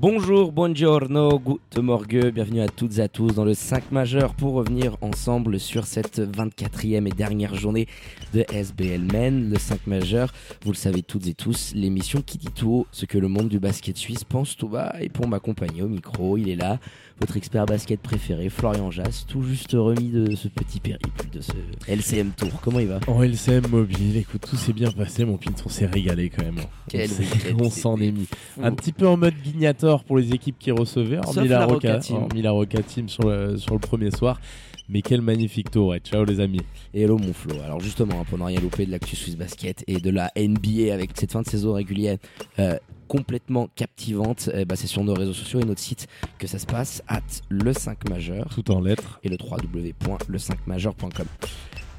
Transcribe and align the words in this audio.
Bonjour, 0.00 0.52
buongiorno, 0.52 1.40
good 1.40 1.58
morgue, 1.82 2.30
bienvenue 2.32 2.60
à 2.60 2.68
toutes 2.68 2.98
et 2.98 3.00
à 3.00 3.08
tous 3.08 3.34
dans 3.34 3.44
le 3.44 3.52
5 3.52 3.90
majeur 3.90 4.32
pour 4.32 4.52
revenir 4.52 4.96
ensemble 5.00 5.58
sur 5.58 5.86
cette 5.86 6.20
24e 6.20 7.08
et 7.08 7.10
dernière 7.10 7.56
journée 7.56 7.88
de 8.32 8.44
SBL 8.48 9.02
Men, 9.12 9.50
le 9.50 9.58
5 9.58 9.88
majeur. 9.88 10.32
Vous 10.64 10.70
le 10.70 10.76
savez 10.76 11.02
toutes 11.02 11.26
et 11.26 11.34
tous, 11.34 11.72
l'émission 11.74 12.22
qui 12.22 12.38
dit 12.38 12.52
tout 12.54 12.70
haut 12.70 12.86
ce 12.92 13.06
que 13.06 13.18
le 13.18 13.26
monde 13.26 13.48
du 13.48 13.58
basket 13.58 13.96
suisse 13.96 14.22
pense 14.22 14.56
tout 14.56 14.68
bas. 14.68 14.94
Et 15.00 15.08
pour 15.08 15.26
m'accompagner 15.26 15.82
au 15.82 15.88
micro, 15.88 16.36
il 16.36 16.48
est 16.48 16.54
là, 16.54 16.78
votre 17.20 17.36
expert 17.36 17.66
basket 17.66 18.00
préféré, 18.00 18.48
Florian 18.48 18.90
Jass, 18.90 19.26
tout 19.26 19.42
juste 19.42 19.72
remis 19.72 20.08
de 20.08 20.34
ce 20.36 20.48
petit 20.48 20.80
périple, 20.80 21.28
de 21.32 21.40
ce 21.40 21.52
LCM 21.88 22.30
Tour. 22.30 22.60
Comment 22.62 22.78
il 22.78 22.88
va? 22.88 23.00
En 23.06 23.22
LCM 23.22 23.66
mobile, 23.68 24.16
écoute, 24.16 24.46
tout 24.48 24.56
s'est 24.56 24.72
bien 24.72 24.90
passé, 24.90 25.24
mon 25.24 25.36
Pinton 25.36 25.68
s'est 25.68 25.86
régalé 25.86 26.30
quand 26.30 26.44
même. 26.44 26.60
Quel 26.88 27.10
on 27.58 27.64
on 27.66 27.70
s'en 27.70 27.96
est 28.00 28.12
mis. 28.12 28.26
fou. 28.26 28.60
Un 28.62 28.72
petit 28.72 28.92
peu 28.92 29.06
en 29.08 29.16
mode 29.16 29.34
guignator 29.42 30.04
pour 30.04 30.18
les 30.18 30.32
équipes 30.32 30.58
qui 30.58 30.70
recevaient, 30.70 31.18
hormis 31.18 31.48
la 31.48 31.66
Roca 31.66 31.98
Team. 31.98 32.16
hormis 32.16 32.42
la 32.42 32.52
Roca 32.52 32.82
Team 32.82 33.08
sur 33.08 33.28
le, 33.28 33.56
sur 33.56 33.74
le 33.74 33.80
premier 33.80 34.10
soir. 34.10 34.40
Mais 34.88 35.02
quel 35.02 35.20
magnifique 35.20 35.70
tour, 35.70 35.88
ouais. 35.88 36.00
ciao 36.00 36.24
les 36.24 36.40
amis. 36.40 36.62
Et 36.94 37.02
hello 37.02 37.18
mon 37.18 37.34
Flo. 37.34 37.54
Alors 37.62 37.80
justement, 37.80 38.20
hein, 38.20 38.24
pour 38.28 38.38
ne 38.38 38.44
rien 38.44 38.60
louper 38.60 38.86
de 38.86 38.90
l'actu 38.90 39.16
Swiss 39.16 39.36
Basket 39.36 39.84
et 39.86 40.00
de 40.00 40.10
la 40.10 40.32
NBA 40.36 40.94
avec 40.94 41.10
cette 41.14 41.32
fin 41.32 41.42
de 41.42 41.46
saison 41.46 41.74
régulière 41.74 42.16
euh, 42.58 42.78
complètement 43.06 43.68
captivante, 43.76 44.48
eh 44.54 44.64
ben, 44.64 44.76
c'est 44.76 44.86
sur 44.86 45.04
nos 45.04 45.14
réseaux 45.14 45.34
sociaux 45.34 45.60
et 45.60 45.64
notre 45.64 45.80
site 45.80 46.06
que 46.38 46.46
ça 46.46 46.58
se 46.58 46.66
passe, 46.66 47.02
at 47.06 47.20
le 47.48 47.72
5 47.72 48.08
majeur 48.08 48.48
Tout 48.54 48.70
en 48.70 48.80
lettres. 48.80 49.20
et 49.22 49.28
le 49.28 49.36
www.le5majeur.com. 49.38 51.26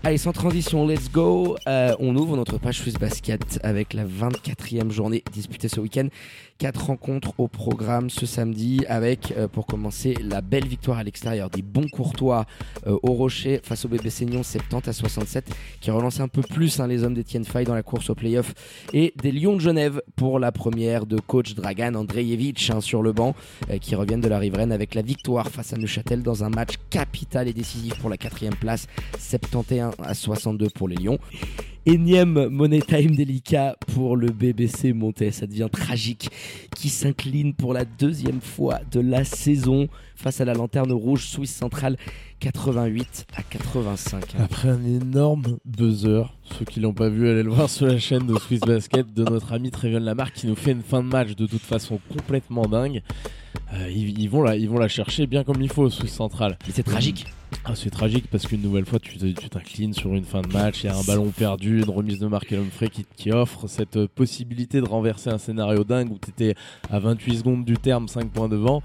Allez, 0.01 0.17
sans 0.17 0.31
transition, 0.31 0.87
let's 0.87 1.11
go. 1.11 1.57
Euh, 1.67 1.93
on 1.99 2.15
ouvre 2.15 2.37
notre 2.37 2.57
page 2.57 2.79
Swiss 2.79 2.93
Basket 2.93 3.59
avec 3.63 3.93
la 3.93 4.05
24e 4.05 4.91
journée 4.91 5.23
disputée 5.33 5.67
ce 5.67 5.81
week-end. 5.81 6.07
Quatre 6.59 6.87
rencontres 6.87 7.31
au 7.37 7.47
programme 7.47 8.09
ce 8.09 8.25
samedi 8.25 8.83
avec, 8.89 9.31
euh, 9.37 9.47
pour 9.47 9.65
commencer, 9.65 10.13
la 10.21 10.41
belle 10.41 10.67
victoire 10.67 10.97
à 10.97 11.03
l'extérieur 11.05 11.49
des 11.49 11.61
bons 11.61 11.87
courtois 11.87 12.45
euh, 12.85 12.97
au 13.01 13.13
Rocher 13.13 13.61
face 13.63 13.85
au 13.85 13.87
bébé 13.87 14.09
Seignon 14.09 14.43
70 14.43 14.89
à 14.89 14.91
67 14.91 15.55
qui 15.79 15.89
relance 15.89 16.19
un 16.19 16.27
peu 16.27 16.41
plus 16.41 16.81
hein, 16.81 16.87
les 16.87 17.05
hommes 17.05 17.13
d'Etienne 17.13 17.45
Fay 17.45 17.63
dans 17.63 17.75
la 17.75 17.81
course 17.81 18.09
au 18.09 18.15
playoff 18.15 18.53
et 18.91 19.13
des 19.23 19.31
Lions 19.31 19.55
de 19.55 19.61
Genève 19.61 20.01
pour 20.17 20.37
la 20.37 20.51
première 20.51 21.05
de 21.05 21.17
coach 21.17 21.55
Dragan 21.55 21.95
Andrejevic 21.95 22.69
hein, 22.71 22.81
sur 22.81 23.03
le 23.03 23.13
banc 23.13 23.35
euh, 23.69 23.77
qui 23.77 23.95
reviennent 23.95 24.19
de 24.19 24.27
la 24.27 24.37
riveraine 24.37 24.73
avec 24.73 24.95
la 24.95 25.01
victoire 25.01 25.47
face 25.47 25.71
à 25.71 25.77
Neuchâtel 25.77 26.23
dans 26.23 26.43
un 26.43 26.49
match 26.49 26.73
capital 26.89 27.47
et 27.47 27.53
décisif 27.53 27.97
pour 27.99 28.09
la 28.09 28.17
quatrième 28.17 28.55
place 28.55 28.87
71 29.17 29.93
à 30.03 30.13
62 30.13 30.67
pour 30.71 30.89
les 30.89 30.97
Lions 30.97 31.19
Énième 31.85 32.49
money 32.49 32.81
time 32.81 33.15
délicat 33.15 33.77
pour 33.93 34.17
le 34.17 34.27
BBC 34.27 34.91
Monté, 34.91 35.31
ça 35.31 35.47
devient 35.47 35.69
tragique, 35.71 36.29
qui 36.75 36.89
s'incline 36.89 37.53
pour 37.53 37.73
la 37.73 37.85
deuxième 37.85 38.41
fois 38.41 38.81
de 38.91 38.99
la 38.99 39.23
saison 39.23 39.87
face 40.19 40.41
à 40.41 40.45
la 40.45 40.53
lanterne 40.53 40.91
rouge 40.91 41.25
Suisse 41.25 41.55
centrale 41.55 41.95
88 42.41 43.25
à 43.35 43.41
85. 43.41 44.35
Après 44.37 44.69
un 44.69 44.83
énorme 44.83 45.57
buzzer, 45.65 46.33
ceux 46.43 46.65
qui 46.65 46.79
l'ont 46.81 46.93
pas 46.93 47.09
vu, 47.09 47.29
allez 47.29 47.43
le 47.43 47.49
voir 47.49 47.69
sur 47.69 47.87
la 47.87 47.97
chaîne 47.97 48.27
de 48.27 48.37
Swiss 48.37 48.59
Basket 48.59 49.13
de 49.13 49.23
notre 49.23 49.53
ami 49.53 49.71
Trévion 49.71 49.99
Lamarck 49.99 50.33
qui 50.33 50.47
nous 50.47 50.55
fait 50.55 50.71
une 50.71 50.83
fin 50.83 51.01
de 51.01 51.07
match 51.07 51.35
de 51.35 51.45
toute 51.45 51.61
façon 51.61 51.99
complètement 52.09 52.63
dingue. 52.63 53.01
Euh, 53.73 53.89
ils, 53.89 54.19
ils 54.19 54.29
vont 54.29 54.41
la, 54.41 54.55
ils 54.57 54.69
vont 54.69 54.77
la 54.77 54.87
chercher 54.87 55.25
bien 55.25 55.43
comme 55.43 55.61
il 55.61 55.69
faut, 55.69 55.89
Swiss 55.89 56.13
Central. 56.13 56.57
Mais 56.67 56.73
c'est 56.73 56.83
tragique. 56.83 57.25
Ah, 57.65 57.75
c'est 57.75 57.89
tragique 57.89 58.25
parce 58.31 58.45
qu'une 58.45 58.61
nouvelle 58.61 58.85
fois, 58.85 58.99
tu 58.99 59.17
t'inclines 59.17 59.93
sur 59.93 60.13
une 60.13 60.23
fin 60.23 60.41
de 60.41 60.51
match, 60.51 60.83
il 60.83 60.87
y 60.87 60.89
a 60.89 60.95
un 60.95 61.03
ballon 61.03 61.31
perdu, 61.31 61.81
une 61.81 61.89
remise 61.89 62.19
de 62.19 62.27
Marc 62.27 62.51
Humphrey 62.51 62.89
qui, 62.89 63.05
qui 63.15 63.31
offre 63.31 63.67
cette 63.67 63.97
euh, 63.97 64.07
possibilité 64.13 64.81
de 64.81 64.87
renverser 64.87 65.29
un 65.29 65.37
scénario 65.37 65.83
dingue 65.83 66.11
où 66.11 66.17
tu 66.19 66.29
étais 66.29 66.55
à 66.91 66.99
28 66.99 67.37
secondes 67.37 67.65
du 67.65 67.77
terme, 67.77 68.07
5 68.07 68.29
points 68.29 68.49
devant. 68.49 68.81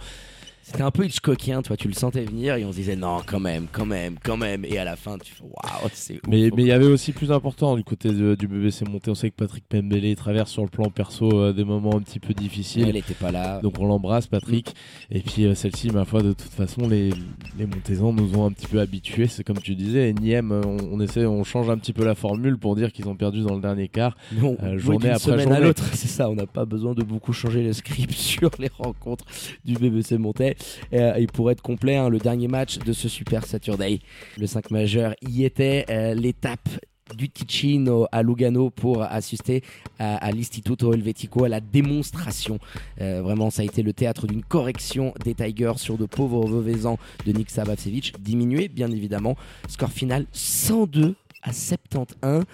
C'était 0.67 0.83
un 0.83 0.91
peu 0.91 1.05
Hitchcockien, 1.05 1.61
toi, 1.61 1.77
tu 1.77 1.89
le 1.89 1.95
sentais 1.95 2.25
venir 2.25 2.55
et 2.57 2.65
on 2.65 2.73
se 2.73 2.77
disait 2.77 2.97
non, 2.97 3.21
quand 3.27 3.39
même, 3.39 3.67
quand 3.71 3.85
même, 3.85 4.17
quand 4.25 4.39
même. 4.39 4.65
Et 4.65 4.79
à 4.79 4.85
la 4.85 4.97
fin, 4.97 5.19
tu 5.19 5.31
fais 5.35 5.43
waouh, 5.43 5.91
c'est. 5.93 6.21
Mais 6.27 6.41
il 6.49 6.61
y 6.67 6.73
avait 6.73 6.87
aussi 6.87 7.13
plus 7.13 7.31
important 7.31 7.77
du 7.77 7.85
côté 7.85 8.09
de- 8.11 8.35
du 8.35 8.49
BBC 8.49 8.87
monté. 8.87 9.11
On 9.11 9.15
sait 9.15 9.29
que 9.31 9.37
Patrick 9.37 9.65
Pembele 9.69 10.17
traverse 10.17 10.51
sur 10.51 10.63
le 10.63 10.71
plan 10.71 10.89
perso 10.89 11.31
euh, 11.39 11.53
des 11.53 11.65
moments 11.65 11.95
un 11.97 12.01
petit 12.01 12.19
peu 12.19 12.33
difficiles. 12.33 12.89
Elle 12.89 12.97
était 12.97 13.13
pas 13.13 13.31
là. 13.31 13.61
Donc 13.61 13.79
on 13.79 13.85
l'embrasse 13.87 14.27
Patrick. 14.27 14.75
Et 15.11 15.21
puis 15.21 15.45
euh, 15.45 15.55
celle-ci, 15.55 15.91
ma 15.91 16.07
foi, 16.07 16.23
de 16.23 16.33
toute 16.33 16.51
façon, 16.53 16.89
les, 16.89 17.11
les 17.59 17.67
Montezans 17.67 18.15
nous 18.15 18.35
ont 18.39 18.47
un 18.47 18.51
petit 18.53 18.67
peu 18.67 18.81
habitués. 18.81 19.27
C'est 19.27 19.45
comme 19.45 19.59
tu 19.59 19.75
disais, 19.75 20.15
Niem, 20.15 20.51
euh, 20.51 20.63
on, 20.65 20.79
on 20.95 21.01
essaie, 21.01 21.27
on 21.27 21.45
change 21.45 21.69
un 21.69 21.77
petit 21.77 21.93
peu 21.93 22.07
la 22.07 22.15
formule 22.15 22.57
pour 22.57 22.75
dire 22.75 22.91
qu'ils 22.91 23.07
ont 23.09 23.17
perdu 23.17 23.43
dans 23.43 23.55
le 23.55 23.61
dernier 23.61 23.89
quart. 23.89 24.17
Non, 24.33 24.57
Euh, 24.63 24.79
journée 24.79 25.11
après 25.11 25.19
semaine 25.19 25.41
à 25.41 25.43
journée. 25.57 25.61
l'autre, 25.67 25.85
c'est 25.93 26.09
ça. 26.09 26.31
On 26.31 26.35
n'a 26.35 26.47
pas 26.47 26.65
besoin 26.65 26.95
de 26.95 27.03
beaucoup 27.03 27.35
changer 27.35 27.63
le 27.63 27.75
script 27.75 28.13
sur 28.15 28.51
les 28.59 28.71
rencontres 28.79 29.27
du 29.67 29.75
BBC 29.75 30.17
Montais. 30.17 30.54
Euh, 30.93 31.15
et 31.15 31.27
pour 31.27 31.51
être 31.51 31.63
complet, 31.63 31.97
hein, 31.97 32.09
le 32.09 32.19
dernier 32.19 32.49
match 32.49 32.79
de 32.79 32.93
ce 32.93 33.09
Super 33.09 33.47
Saturday, 33.47 34.01
le 34.39 34.47
5 34.47 34.71
majeur, 34.71 35.15
y 35.23 35.45
était 35.45 35.85
euh, 35.91 36.15
l'étape 36.15 36.69
du 37.15 37.29
Ticino 37.29 38.07
à 38.13 38.23
Lugano 38.23 38.71
pour 38.71 39.03
assister 39.03 39.63
à, 39.99 40.31
l'Istituto 40.33 40.93
Helvetico 40.93 41.45
à 41.45 41.49
la 41.49 41.61
démonstration. 41.61 42.59
Euh, 43.01 43.21
vraiment, 43.23 43.51
ça 43.51 43.63
a 43.63 43.65
été 43.65 43.83
le 43.83 43.93
théâtre 43.93 44.27
d'une 44.27 44.43
correction 44.43 45.13
des 45.23 45.35
Tigers 45.35 45.75
sur 45.77 45.99
de 45.99 46.07
pauvres 46.07 46.47
Vevezans 46.49 46.97
de 47.27 47.33
Nick 47.33 47.51
Savavcevic, 47.51 48.15
diminué 48.21 48.69
bien 48.69 48.91
évidemment. 48.91 49.37
Score 49.69 49.91
final 49.91 50.27
102 50.33 51.15
à 51.43 51.53
71. 51.53 52.45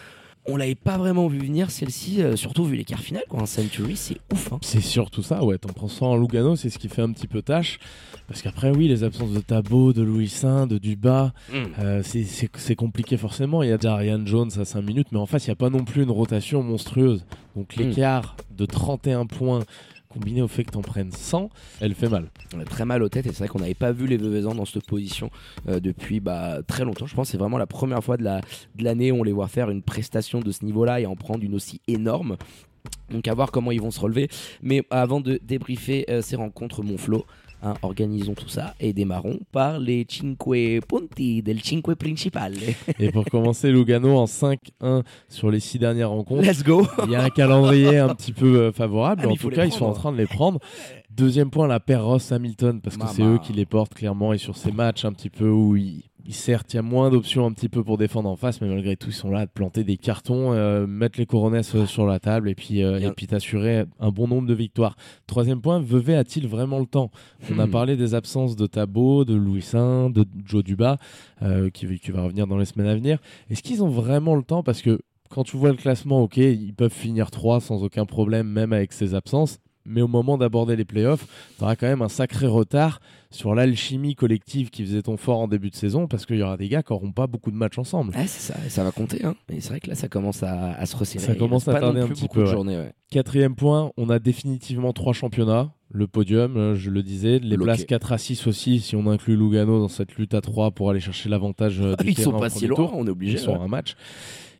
On 0.50 0.56
l'avait 0.56 0.74
pas 0.74 0.98
vraiment 0.98 1.28
vu 1.28 1.38
venir 1.38 1.70
celle-ci, 1.70 2.22
euh, 2.22 2.36
surtout 2.36 2.64
vu 2.64 2.76
l'écart 2.76 3.00
final. 3.00 3.22
Quoi. 3.28 3.40
Un 3.42 3.46
Century, 3.46 3.96
c'est 3.96 4.16
ouf. 4.32 4.52
hein. 4.52 4.58
C'est 4.62 4.80
surtout 4.80 5.22
ça, 5.22 5.44
ouais. 5.44 5.58
T'en 5.58 5.68
prends 5.72 5.88
ça 5.88 6.04
en 6.06 6.16
Lugano, 6.16 6.56
c'est 6.56 6.70
ce 6.70 6.78
qui 6.78 6.88
fait 6.88 7.02
un 7.02 7.12
petit 7.12 7.26
peu 7.26 7.42
tâche. 7.42 7.78
Parce 8.26 8.42
qu'après, 8.42 8.70
oui, 8.70 8.88
les 8.88 9.04
absences 9.04 9.32
de 9.32 9.40
Tabo, 9.40 9.92
de 9.92 10.02
Louis 10.02 10.28
Saint, 10.28 10.66
de 10.66 10.78
Duba, 10.78 11.32
euh, 11.78 12.02
c'est- 12.02 12.74
compliqué 12.74 13.16
forcément. 13.16 13.62
Il 13.62 13.68
y 13.68 13.72
a 13.72 13.78
Darian 13.78 14.24
Jones 14.24 14.50
à 14.58 14.64
5 14.64 14.82
minutes, 14.82 15.08
mais 15.12 15.18
en 15.18 15.26
face, 15.26 15.46
il 15.46 15.50
n'y 15.50 15.52
a 15.52 15.56
pas 15.56 15.70
non 15.70 15.84
plus 15.84 16.02
une 16.02 16.10
rotation 16.10 16.62
monstrueuse. 16.62 17.24
Donc 17.56 17.74
l'écart 17.76 18.36
de 18.56 18.64
31 18.66 19.26
points 19.26 19.60
combiné 20.10 20.42
au 20.42 20.48
fait 20.48 20.64
que 20.64 20.72
t'en 20.72 20.82
prennes 20.82 21.12
100, 21.12 21.48
elle 21.80 21.94
fait 21.94 22.08
mal. 22.08 22.30
On 22.54 22.60
a 22.60 22.64
très 22.64 22.84
mal 22.84 23.02
aux 23.02 23.08
têtes 23.08 23.26
et 23.26 23.30
c'est 23.30 23.38
vrai 23.38 23.48
qu'on 23.48 23.60
n'avait 23.60 23.74
pas 23.74 23.92
vu 23.92 24.06
les 24.06 24.16
Vevezans 24.16 24.54
dans 24.54 24.64
cette 24.64 24.86
position 24.86 25.30
euh, 25.68 25.78
depuis 25.80 26.18
bah, 26.20 26.58
très 26.66 26.84
longtemps. 26.84 27.06
Je 27.06 27.14
pense 27.14 27.28
que 27.28 27.32
c'est 27.32 27.38
vraiment 27.38 27.58
la 27.58 27.66
première 27.68 28.02
fois 28.02 28.16
de 28.16 28.24
la- 28.24 28.40
de 28.74 28.84
l'année 28.84 29.12
où 29.12 29.20
on 29.20 29.22
les 29.22 29.32
voit 29.32 29.48
faire 29.48 29.70
une 29.70 29.82
prestation 29.82 30.40
de 30.40 30.50
ce 30.50 30.64
niveau-là 30.64 31.00
et 31.00 31.06
en 31.06 31.14
prendre 31.14 31.44
une 31.44 31.54
aussi 31.54 31.80
énorme. 31.86 32.36
Donc 33.10 33.28
à 33.28 33.34
voir 33.34 33.52
comment 33.52 33.70
ils 33.70 33.80
vont 33.80 33.90
se 33.92 34.00
relever. 34.00 34.28
Mais 34.62 34.82
avant 34.90 35.20
de 35.20 35.38
débriefer 35.44 36.04
euh, 36.10 36.22
ces 36.22 36.34
rencontres, 36.36 36.82
mon 36.82 36.98
Flo, 36.98 37.24
hein, 37.62 37.74
organisons 37.82 38.34
tout 38.34 38.48
ça 38.48 38.74
et 38.80 38.92
démarrons 38.92 39.38
par 39.52 39.78
les 39.78 40.06
Cinque 40.08 40.80
Punti 40.86 41.42
del 41.42 41.60
Cinque 41.62 41.94
Principale. 41.94 42.54
Et 42.98 43.10
pour 43.10 43.24
commencer, 43.24 43.70
Lugano 43.70 44.16
en 44.18 44.24
5-1 44.26 45.02
sur 45.28 45.50
les 45.50 45.60
6 45.60 45.78
dernières 45.78 46.10
rencontres. 46.10 46.42
Let's 46.42 46.62
go 46.64 46.86
Il 47.04 47.10
y 47.12 47.16
a 47.16 47.22
un 47.22 47.30
calendrier 47.30 47.98
un 47.98 48.14
petit 48.14 48.32
peu 48.32 48.56
euh, 48.58 48.72
favorable, 48.72 49.22
Ah, 49.24 49.26
mais 49.28 49.32
en 49.32 49.36
tout 49.36 49.50
cas, 49.50 49.64
ils 49.66 49.72
sont 49.72 49.84
en 49.86 49.92
train 49.92 50.12
de 50.12 50.16
les 50.18 50.26
prendre. 50.26 50.58
Deuxième 51.10 51.50
point, 51.50 51.66
la 51.66 51.80
paire 51.80 52.04
Ross-Hamilton, 52.04 52.80
parce 52.80 52.96
que 52.96 53.06
c'est 53.08 53.22
eux 53.22 53.38
qui 53.42 53.52
les 53.52 53.66
portent 53.66 53.94
clairement, 53.94 54.32
et 54.32 54.38
sur 54.38 54.56
ces 54.56 54.72
matchs 54.72 55.04
un 55.04 55.12
petit 55.12 55.30
peu 55.30 55.48
où 55.48 55.76
ils- 55.76 56.04
certes, 56.32 56.72
il 56.72 56.76
y 56.76 56.78
a 56.78 56.82
moins 56.82 57.10
d'options 57.10 57.46
un 57.46 57.52
petit 57.52 57.68
peu 57.68 57.82
pour 57.84 57.98
défendre 57.98 58.28
en 58.28 58.36
face, 58.36 58.60
mais 58.60 58.68
malgré 58.68 58.96
tout, 58.96 59.08
ils 59.08 59.14
sont 59.14 59.30
là 59.30 59.40
à 59.40 59.46
te 59.46 59.52
planter 59.52 59.84
des 59.84 59.96
cartons, 59.96 60.52
euh, 60.52 60.86
mettre 60.86 61.18
les 61.18 61.26
couronnesses 61.26 61.74
euh, 61.74 61.86
sur 61.86 62.06
la 62.06 62.18
table, 62.20 62.48
et 62.48 62.54
puis, 62.54 62.82
euh, 62.82 62.98
et 63.00 63.10
puis 63.12 63.26
t'assurer 63.26 63.84
un 63.98 64.10
bon 64.10 64.28
nombre 64.28 64.46
de 64.48 64.54
victoires. 64.54 64.96
Troisième 65.26 65.60
point, 65.60 65.80
Vevey 65.80 66.14
a-t-il 66.14 66.46
vraiment 66.48 66.78
le 66.78 66.86
temps? 66.86 67.10
On 67.52 67.58
a 67.58 67.66
Hmm. 67.66 67.70
parlé 67.70 67.96
des 67.96 68.14
absences 68.14 68.56
de 68.56 68.66
Tabo, 68.66 69.24
de 69.24 69.34
Louis 69.34 69.62
Saint, 69.62 70.10
de 70.10 70.24
Joe 70.44 70.62
Duba, 70.64 70.98
euh, 71.42 71.70
qui, 71.70 71.86
qui 71.98 72.10
va 72.10 72.22
revenir 72.22 72.46
dans 72.46 72.58
les 72.58 72.64
semaines 72.64 72.88
à 72.88 72.94
venir. 72.94 73.18
Est-ce 73.50 73.62
qu'ils 73.62 73.82
ont 73.82 73.88
vraiment 73.88 74.36
le 74.36 74.42
temps? 74.42 74.62
Parce 74.62 74.82
que 74.82 75.00
quand 75.30 75.44
tu 75.44 75.56
vois 75.56 75.70
le 75.70 75.76
classement, 75.76 76.22
ok, 76.22 76.36
ils 76.38 76.74
peuvent 76.74 76.92
finir 76.92 77.30
3 77.30 77.60
sans 77.60 77.82
aucun 77.84 78.04
problème, 78.04 78.48
même 78.48 78.72
avec 78.72 78.92
ces 78.92 79.14
absences. 79.14 79.58
Mais 79.84 80.02
au 80.02 80.08
moment 80.08 80.38
d'aborder 80.38 80.76
les 80.76 80.84
playoffs, 80.84 81.26
tu 81.56 81.64
auras 81.64 81.76
quand 81.76 81.86
même 81.86 82.02
un 82.02 82.08
sacré 82.08 82.46
retard 82.46 83.00
sur 83.30 83.54
l'alchimie 83.54 84.14
collective 84.14 84.70
qui 84.70 84.84
faisait 84.84 85.02
ton 85.02 85.16
fort 85.16 85.38
en 85.38 85.48
début 85.48 85.70
de 85.70 85.76
saison 85.76 86.06
parce 86.06 86.26
qu'il 86.26 86.36
y 86.36 86.42
aura 86.42 86.56
des 86.56 86.68
gars 86.68 86.82
qui 86.82 86.92
n'auront 86.92 87.12
pas 87.12 87.26
beaucoup 87.26 87.50
de 87.50 87.56
matchs 87.56 87.78
ensemble. 87.78 88.12
c'est 88.14 88.26
ça, 88.26 88.54
ça 88.68 88.84
va 88.84 88.90
compter. 88.90 89.24
Hein. 89.24 89.36
Et 89.48 89.60
c'est 89.60 89.70
vrai 89.70 89.80
que 89.80 89.88
là, 89.88 89.94
ça 89.94 90.08
commence 90.08 90.42
à, 90.42 90.84
se 90.84 90.96
resserrer. 90.96 91.24
Ça 91.24 91.34
commence 91.34 91.68
à 91.68 91.78
tarder 91.78 92.00
un 92.00 92.08
petit 92.08 92.28
peu. 92.28 92.44
Quatrième 93.10 93.54
point, 93.54 93.92
on 93.96 94.10
a 94.10 94.18
définitivement 94.18 94.92
trois 94.92 95.12
championnats. 95.12 95.72
Le 95.92 96.06
podium, 96.06 96.56
euh, 96.56 96.74
je 96.76 96.88
le 96.88 97.02
disais, 97.02 97.40
les 97.40 97.58
places 97.58 97.84
4 97.84 98.12
à 98.12 98.18
6 98.18 98.46
aussi, 98.46 98.78
si 98.78 98.94
on 98.94 99.08
inclut 99.08 99.36
Lugano 99.36 99.80
dans 99.80 99.88
cette 99.88 100.14
lutte 100.14 100.34
à 100.34 100.40
3 100.40 100.70
pour 100.70 100.88
aller 100.88 101.00
chercher 101.00 101.28
l'avantage 101.28 101.82
ah, 101.82 101.96
du 102.04 102.10
Ils 102.10 102.18
sont 102.18 102.38
pas 102.38 102.48
si 102.48 102.68
loin, 102.68 102.92
on 102.94 103.08
est 103.08 103.10
obligé. 103.10 103.38
Ils 103.38 103.40
sont 103.40 103.60
un 103.60 103.66
match. 103.66 103.96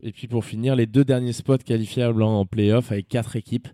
Et 0.03 0.11
puis 0.11 0.27
pour 0.27 0.45
finir, 0.45 0.75
les 0.75 0.87
deux 0.87 1.05
derniers 1.05 1.33
spots 1.33 1.59
qualifiables 1.59 2.23
en 2.23 2.47
playoff 2.47 2.91
avec 2.91 3.09
quatre 3.09 3.37
équipes. 3.37 3.69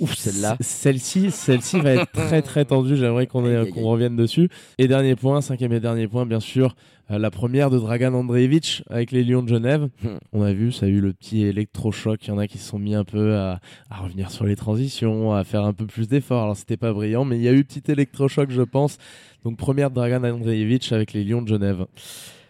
Ouf, 0.00 0.14
celle-là. 0.14 0.56
Celle-ci, 0.60 1.30
celle-ci 1.30 1.80
va 1.80 1.92
être 1.92 2.12
très 2.12 2.42
très 2.42 2.64
tendue. 2.64 2.96
J'aimerais 2.96 3.26
qu'on 3.26 3.42
qu'on 3.66 3.84
revienne 3.84 4.16
dessus. 4.16 4.48
Et 4.78 4.88
dernier 4.88 5.16
point, 5.16 5.40
cinquième 5.40 5.72
et 5.72 5.80
dernier 5.80 6.08
point, 6.08 6.26
bien 6.26 6.40
sûr, 6.40 6.74
euh, 7.10 7.18
la 7.18 7.30
première 7.30 7.70
de 7.70 7.78
Dragan 7.78 8.14
Andreevich 8.14 8.82
avec 8.88 9.12
les 9.12 9.24
Lions 9.24 9.42
de 9.42 9.48
Genève. 9.48 9.88
Hmm. 10.02 10.16
On 10.32 10.42
a 10.42 10.52
vu, 10.52 10.72
ça 10.72 10.86
a 10.86 10.88
eu 10.88 11.00
le 11.00 11.12
petit 11.12 11.42
électrochoc. 11.42 12.26
Il 12.26 12.28
y 12.28 12.30
en 12.32 12.38
a 12.38 12.46
qui 12.46 12.58
se 12.58 12.68
sont 12.68 12.78
mis 12.78 12.94
un 12.94 13.04
peu 13.04 13.36
à, 13.36 13.60
à 13.90 13.98
revenir 13.98 14.30
sur 14.30 14.44
les 14.44 14.56
transitions, 14.56 15.32
à 15.32 15.44
faire 15.44 15.64
un 15.64 15.72
peu 15.72 15.86
plus 15.86 16.08
d'efforts. 16.08 16.42
Alors 16.42 16.56
c'était 16.56 16.76
pas 16.76 16.92
brillant, 16.92 17.24
mais 17.24 17.36
il 17.36 17.42
y 17.42 17.48
a 17.48 17.52
eu 17.52 17.64
petit 17.64 17.90
électrochoc, 17.90 18.50
je 18.50 18.62
pense. 18.62 18.98
Donc 19.44 19.56
première 19.56 19.90
de 19.90 19.94
Dragan 19.94 20.24
Andreevich 20.24 20.92
avec 20.92 21.12
les 21.12 21.24
Lions 21.24 21.42
de 21.42 21.48
Genève. 21.48 21.86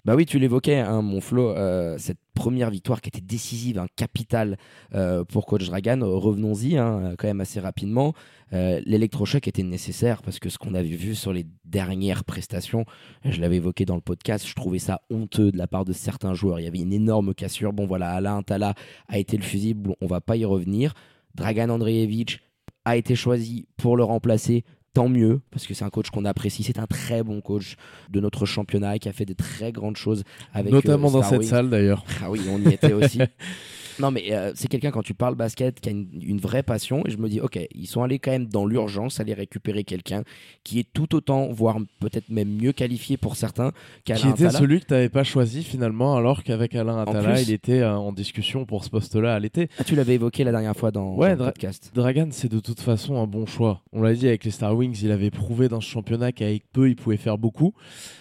Bah 0.05 0.15
oui, 0.15 0.27
tu 0.27 0.39
l'évoquais, 0.39 0.81
hein, 0.81 1.01
mon 1.01 1.23
Flo, 1.23 1.51
euh, 1.51 1.97
cette 1.99 2.19
première 2.35 2.71
victoire 2.71 3.01
qui 3.01 3.09
était 3.09 3.21
décisive, 3.21 3.79
un 3.79 3.87
capital 3.97 4.59
euh, 4.95 5.25
pour 5.25 5.47
Coach 5.47 5.67
Dragan. 5.67 6.01
Revenons-y 6.03 6.77
hein, 6.77 7.15
quand 7.17 7.27
même 7.27 7.41
assez 7.41 7.61
rapidement. 7.61 8.13
Euh, 8.53 8.81
l'électrochoc 8.85 9.49
était 9.49 9.63
nécessaire 9.63 10.23
parce 10.23 10.39
que 10.39 10.49
ce 10.49 10.59
qu'on 10.59 10.75
avait 10.75 10.89
vu 10.89 11.15
sur 11.15 11.33
les 11.33 11.47
dernières 11.65 12.25
prestations, 12.25 12.85
je 13.25 13.41
l'avais 13.41 13.57
évoqué 13.57 13.85
dans 13.85 13.95
le 13.95 14.01
podcast, 14.01 14.47
je 14.47 14.55
trouvais 14.55 14.79
ça 14.79 15.01
honteux 15.11 15.51
de 15.51 15.57
la 15.57 15.67
part 15.67 15.85
de 15.85 15.93
certains 15.93 16.35
joueurs. 16.35 16.61
Il 16.61 16.65
y 16.65 16.69
avait 16.69 16.81
une 16.81 16.93
énorme 16.93 17.35
cassure. 17.35 17.73
Bon 17.73 17.87
voilà, 17.87 18.11
Alain 18.11 18.43
Tala 18.43 18.75
a 19.09 19.19
été 19.19 19.37
le 19.37 19.43
fusible, 19.43 19.95
on 20.01 20.07
va 20.07 20.21
pas 20.21 20.37
y 20.37 20.45
revenir. 20.45 20.95
Dragan 21.35 21.71
Andreevich 21.71 22.41
a 22.85 22.97
été 22.97 23.15
choisi 23.17 23.67
pour 23.77 23.97
le 23.97 24.05
remplacer 24.05 24.65
tant 24.95 25.09
mieux, 25.09 25.41
parce 25.51 25.67
que 25.67 25.75
c'est 25.75 25.85
un 25.85 25.91
coach 25.91 26.11
qu'on 26.11 26.25
apprécie. 26.25 26.63
C'est 26.63 26.79
un 26.79 26.87
très 26.87 27.23
bon 27.23 27.41
coach 27.41 27.77
de 28.11 28.21
notre 28.21 28.47
championnat 28.47 28.99
qui 28.99 29.09
a 29.09 29.13
fait 29.13 29.27
des 29.27 29.35
très 29.35 29.73
grandes 29.73 29.97
choses 29.97 30.23
avec 30.53 30.73
Notamment 30.73 31.09
euh, 31.09 31.13
dans 31.13 31.23
cette 31.23 31.45
salle 31.45 31.69
d'ailleurs. 31.69 32.05
Ah 32.23 32.31
oui, 32.31 32.41
on 32.49 32.59
y 32.61 32.73
était 32.73 32.93
aussi. 32.93 33.19
Non, 33.99 34.11
mais 34.11 34.33
euh, 34.33 34.53
c'est 34.55 34.69
quelqu'un, 34.69 34.91
quand 34.91 35.03
tu 35.03 35.15
parles 35.15 35.35
basket, 35.35 35.81
qui 35.81 35.89
a 35.89 35.93
une, 35.93 36.39
vraie 36.39 36.63
passion. 36.63 37.03
Et 37.07 37.11
je 37.11 37.19
me 37.19 37.29
dis, 37.29 37.41
OK, 37.41 37.59
ils 37.75 37.87
sont 37.87 38.03
allés 38.03 38.19
quand 38.19 38.31
même 38.31 38.47
dans 38.47 38.67
l'urgence, 38.67 39.21
aller 39.21 39.35
récupérer 39.35 39.85
quelqu'un 39.85 40.23
qui 40.63 40.79
est 40.79 40.87
tout 40.93 41.15
autant, 41.15 41.49
voire 41.53 41.79
peut-être 42.01 42.29
même 42.29 42.49
mieux 42.49 42.73
qualifié 42.73 43.17
pour 43.17 43.37
certains 43.37 43.73
qu'Alain 44.05 44.21
Qui 44.21 44.29
était 44.29 44.51
celui 44.51 44.81
que 44.81 44.87
tu 44.87 44.95
n'avais 44.95 45.09
pas 45.09 45.25
choisi 45.25 45.63
finalement, 45.63 46.17
alors 46.17 46.43
qu'avec 46.43 46.75
Alain 46.75 46.99
Attala, 46.99 47.41
il 47.41 47.51
était 47.51 47.81
euh, 47.81 47.97
en 47.97 48.13
discussion 48.13 48.65
pour 48.65 48.85
ce 48.85 48.91
poste-là 48.91 49.35
à 49.35 49.39
l'été. 49.39 49.69
Ah, 49.79 49.85
tu 49.85 49.95
l'avais 49.95 50.15
évoqué 50.15 50.45
la 50.45 50.51
dernière 50.51 50.77
fois 50.77 50.91
dans, 50.91 51.17
le 51.17 51.37
podcast. 51.37 51.91
Dragan, 51.95 52.29
c'est 52.31 52.51
de 52.51 52.61
toute 52.61 52.81
façon 52.81 53.17
un 53.17 53.27
bon 53.27 53.47
choix. 53.47 53.83
On 53.93 54.03
l'a 54.03 54.15
dit 54.15 54.27
avec 54.27 54.45
les 54.45 54.51
Star 54.51 54.77
Wings, 54.77 54.99
il 55.03 55.11
avait 55.11 55.31
prouvé 55.31 55.69
dans 55.69 55.81
ce 55.81 55.89
championnat 55.89 56.33
qu'avec 56.33 56.65
peu, 56.73 56.89
il 56.89 56.97
pouvait 56.97 57.17
faire 57.17 57.39
beaucoup. 57.39 57.75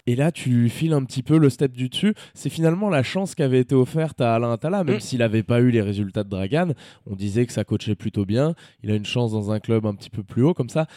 Et 0.06 0.16
là, 0.16 0.32
tu 0.32 0.50
lui 0.50 0.70
files 0.70 0.94
un 0.94 1.04
petit 1.04 1.24
peu 1.24 1.38
le 1.38 1.50
step 1.50 1.74
du 1.74 1.90
dessus. 1.90 2.14
C'est 2.34 2.50
finalement 2.50 2.90
la 2.90 3.04
chance 3.04 3.36
qui 3.36 3.44
avait 3.44 3.60
été 3.60 3.76
offerte 3.76 4.22
à 4.22 4.36
Alain 4.36 4.52
Attala, 4.52 4.84
même 4.84 4.98
mm. 4.98 5.02
s'il 5.02 5.20
n'avait 5.20 5.44
pas 5.44 5.62
eu 5.62 5.63
les 5.72 5.82
résultats 5.82 6.24
de 6.24 6.30
Dragan. 6.30 6.74
On 7.06 7.16
disait 7.16 7.46
que 7.46 7.54
ça 7.54 7.64
coachait 7.64 7.96
plutôt 7.96 8.26
bien. 8.26 8.56
Il 8.84 8.92
a 8.92 8.96
une 8.96 9.06
chance 9.06 9.32
dans 9.32 9.52
un 9.52 9.60
club 9.60 9.86
un 9.86 9.96
petit 9.96 10.10
peu 10.10 10.24
plus 10.24 10.44
haut 10.44 10.54
comme 10.54 10.70
ça. 10.70 10.88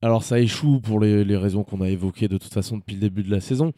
Alors 0.00 0.24
ça 0.24 0.40
échoue 0.40 0.80
pour 0.80 0.98
les, 0.98 1.36
raisons 1.36 1.62
qu'on 1.62 1.80
a 1.80 1.88
évoquées 1.88 2.28
de 2.28 2.36
toute 2.36 2.52
façon 2.52 2.78
depuis 2.78 2.94
le 2.94 3.00
début 3.00 3.22
de 3.22 3.30
la 3.30 3.40
saison 3.40 3.72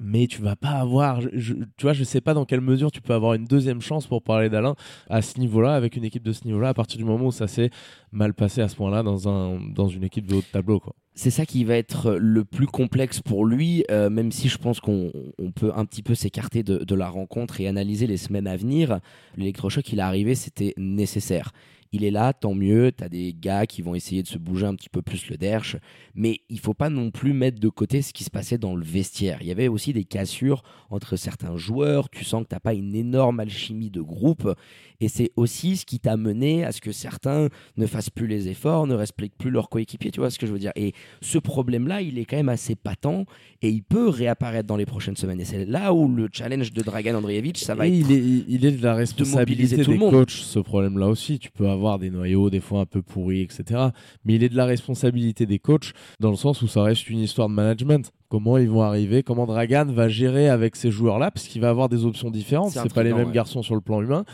mais 0.00 0.26
tu 0.26 0.42
vas 0.42 0.56
pas 0.56 0.70
avoir, 0.70 1.20
tu 1.20 1.66
vois, 1.82 1.92
je 1.92 2.04
sais 2.04 2.20
pas 2.20 2.34
dans 2.34 2.44
quelle 2.44 2.60
mesure 2.60 2.90
tu 2.90 3.00
peux 3.00 3.14
avoir 3.14 3.34
une 3.34 3.44
deuxième 3.44 3.80
chance 3.80 4.06
pour 4.06 4.22
parler 4.22 4.48
d'Alain 4.48 4.74
à 5.08 5.22
ce 5.22 5.38
niveau-là, 5.38 5.74
avec 5.74 5.96
une 5.96 6.04
équipe 6.04 6.22
de 6.22 6.32
ce 6.32 6.44
niveau-là, 6.44 6.68
à 6.70 6.74
partir 6.74 6.98
du 6.98 7.04
moment 7.04 7.26
où 7.26 7.32
ça 7.32 7.46
s'est 7.46 7.70
mal 8.12 8.34
passé 8.34 8.60
à 8.60 8.68
ce 8.68 8.76
point-là 8.76 9.02
dans, 9.02 9.28
un, 9.28 9.60
dans 9.60 9.88
une 9.88 10.04
équipe 10.04 10.26
de 10.26 10.36
haut 10.36 10.40
de 10.40 10.52
tableau. 10.52 10.80
Quoi 10.80 10.94
c'est 11.14 11.30
ça 11.30 11.46
qui 11.46 11.62
va 11.64 11.76
être 11.76 12.14
le 12.14 12.44
plus 12.44 12.66
complexe 12.66 13.20
pour 13.20 13.46
lui, 13.46 13.84
euh, 13.90 14.10
même 14.10 14.32
si 14.32 14.48
je 14.48 14.58
pense 14.58 14.80
qu'on 14.80 15.12
peut 15.54 15.72
un 15.74 15.84
petit 15.84 16.02
peu 16.02 16.14
s'écarter 16.14 16.62
de, 16.64 16.94
la 16.94 17.08
rencontre 17.08 17.60
et 17.60 17.68
analyser 17.68 18.06
les 18.06 18.16
semaines 18.16 18.46
à 18.46 18.56
venir. 18.56 19.00
L'électrochoc, 19.36 19.92
il 19.92 19.98
est 20.00 20.02
arrivé, 20.02 20.34
c'était 20.34 20.74
nécessaire 20.76 21.52
il 21.94 22.02
est 22.02 22.10
là, 22.10 22.32
tant 22.32 22.54
mieux. 22.54 22.90
Tu 22.90 23.04
as 23.04 23.08
des 23.08 23.32
gars 23.38 23.66
qui 23.66 23.80
vont 23.80 23.94
essayer 23.94 24.24
de 24.24 24.26
se 24.26 24.36
bouger 24.36 24.66
un 24.66 24.74
petit 24.74 24.88
peu 24.88 25.00
plus 25.00 25.30
le 25.30 25.36
derche. 25.36 25.76
Mais 26.16 26.40
il 26.48 26.58
faut 26.58 26.74
pas 26.74 26.90
non 26.90 27.12
plus 27.12 27.32
mettre 27.32 27.60
de 27.60 27.68
côté 27.68 28.02
ce 28.02 28.12
qui 28.12 28.24
se 28.24 28.30
passait 28.30 28.58
dans 28.58 28.74
le 28.74 28.84
vestiaire. 28.84 29.38
Il 29.40 29.46
y 29.46 29.52
avait 29.52 29.68
aussi 29.68 29.92
des 29.92 30.04
cassures 30.04 30.64
entre 30.90 31.14
certains 31.14 31.56
joueurs. 31.56 32.10
Tu 32.10 32.24
sens 32.24 32.42
que 32.42 32.48
tu 32.48 32.54
n'as 32.56 32.60
pas 32.60 32.74
une 32.74 32.96
énorme 32.96 33.38
alchimie 33.38 33.90
de 33.90 34.00
groupe. 34.00 34.52
Et 35.00 35.06
c'est 35.06 35.30
aussi 35.36 35.76
ce 35.76 35.86
qui 35.86 36.00
t'a 36.00 36.16
mené 36.16 36.64
à 36.64 36.72
ce 36.72 36.80
que 36.80 36.90
certains 36.90 37.48
ne 37.76 37.86
fassent 37.86 38.10
plus 38.10 38.26
les 38.26 38.48
efforts, 38.48 38.88
ne 38.88 38.94
respectent 38.94 39.36
plus 39.36 39.50
leurs 39.50 39.68
coéquipiers. 39.68 40.10
Tu 40.10 40.18
vois 40.18 40.30
ce 40.30 40.38
que 40.38 40.46
je 40.46 40.52
veux 40.52 40.58
dire 40.58 40.72
Et 40.74 40.94
ce 41.20 41.38
problème-là, 41.38 42.02
il 42.02 42.18
est 42.18 42.24
quand 42.24 42.36
même 42.36 42.48
assez 42.48 42.74
patent 42.74 43.24
et 43.62 43.68
il 43.68 43.84
peut 43.84 44.08
réapparaître 44.08 44.66
dans 44.66 44.76
les 44.76 44.86
prochaines 44.86 45.16
semaines. 45.16 45.40
Et 45.40 45.44
c'est 45.44 45.64
là 45.64 45.94
où 45.94 46.08
le 46.08 46.28
challenge 46.32 46.72
de 46.72 46.82
Dragan 46.82 47.14
Andreevich, 47.14 47.58
ça 47.58 47.76
va 47.76 47.86
être. 47.86 47.94
Il 47.94 48.10
est, 48.10 48.44
il 48.48 48.66
est 48.66 48.72
de 48.72 48.82
la 48.82 48.94
responsabilité 48.94 49.76
de 49.76 49.84
des 49.84 49.98
coachs, 49.98 50.30
ce 50.30 50.58
problème-là 50.58 51.06
aussi. 51.06 51.38
Tu 51.38 51.50
peux 51.50 51.68
avoir 51.68 51.83
des 51.98 52.10
noyaux, 52.10 52.50
des 52.50 52.60
fois 52.60 52.80
un 52.80 52.86
peu 52.86 53.02
pourris, 53.02 53.42
etc. 53.42 53.88
Mais 54.24 54.34
il 54.34 54.42
est 54.42 54.48
de 54.48 54.56
la 54.56 54.64
responsabilité 54.64 55.46
des 55.46 55.58
coachs 55.58 55.92
dans 56.20 56.30
le 56.30 56.36
sens 56.36 56.62
où 56.62 56.68
ça 56.68 56.82
reste 56.82 57.08
une 57.08 57.20
histoire 57.20 57.48
de 57.48 57.54
management 57.54 58.10
comment 58.28 58.58
ils 58.58 58.68
vont 58.68 58.82
arriver, 58.82 59.22
comment 59.22 59.46
Dragan 59.46 59.86
va 59.86 60.08
gérer 60.08 60.48
avec 60.48 60.74
ces 60.74 60.90
joueurs-là, 60.90 61.30
parce 61.30 61.46
qu'il 61.46 61.60
va 61.60 61.68
avoir 61.68 61.88
des 61.88 62.04
options 62.04 62.30
différentes. 62.30 62.70
C'est 62.70 62.92
pas 62.92 63.04
les 63.04 63.14
mêmes 63.14 63.30
garçons 63.30 63.62
sur 63.62 63.76
le 63.76 63.80
plan 63.80 64.02
humain 64.02 64.24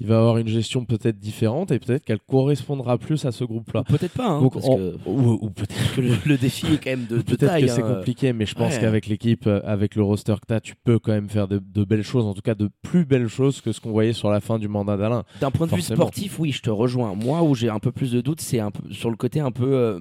il 0.00 0.06
va 0.06 0.18
avoir 0.18 0.38
une 0.38 0.48
gestion 0.48 0.84
peut-être 0.84 1.18
différente 1.18 1.72
et 1.72 1.78
peut-être 1.78 2.04
qu'elle 2.04 2.20
correspondra 2.20 2.98
plus 2.98 3.24
à 3.24 3.32
ce 3.32 3.44
groupe-là. 3.44 3.82
Peut-être 3.84 4.12
pas, 4.12 4.28
hein, 4.28 4.40
ou, 4.42 5.50
peut-être 5.50 5.94
que 5.96 6.28
le, 6.28 6.36
défi 6.36 6.66
est 6.66 6.78
quand 6.78 6.90
même 6.90 7.06
de, 7.06 7.16
de 7.16 7.22
Peut-être 7.22 7.60
que 7.60 7.66
c'est 7.66 7.82
hein. 7.82 7.94
compliqué, 7.94 8.32
mais 8.32 8.46
je 8.46 8.54
pense 8.54 8.78
qu'avec 8.78 9.06
l'équipe, 9.06 9.46
euh, 9.46 9.60
avec 9.64 9.96
le 9.96 10.02
roster 10.02 10.34
que 10.34 10.46
tu 10.46 10.54
as, 10.54 10.60
tu 10.60 10.74
peux 10.76 10.98
quand 10.98 11.12
même 11.12 11.28
faire 11.28 11.48
de, 11.48 11.58
belles 11.84 12.02
choses, 12.02 12.26
en 12.26 12.34
tout 12.34 12.42
cas 12.42 12.54
de 12.54 12.70
plus 12.82 13.04
belles 13.04 13.28
choses 13.28 13.60
que 13.60 13.72
ce 13.72 13.80
qu'on 13.80 13.90
voyait 13.90 14.12
sur 14.12 14.30
la 14.30 14.40
fin 14.40 14.58
du 14.58 14.68
mandat 14.68 14.96
d'Alain. 14.96 15.24
D'un 15.40 15.50
point 15.50 15.66
de 15.66 15.74
vue 15.74 15.82
sportif, 15.82 16.38
oui, 16.38 16.52
je 16.52 16.62
te 16.62 16.70
rejoins. 16.70 17.14
Moi, 17.14 17.42
où 17.42 17.54
j'ai 17.54 17.68
un 17.68 17.78
peu 17.78 17.92
plus 17.92 18.12
de 18.12 18.20
doutes, 18.20 18.40
c'est 18.40 18.60
un 18.60 18.70
peu 18.70 18.92
sur 18.92 19.10
le 19.10 19.16
côté 19.16 19.40
un 19.40 19.50
peu 19.50 19.72
euh, 19.72 20.00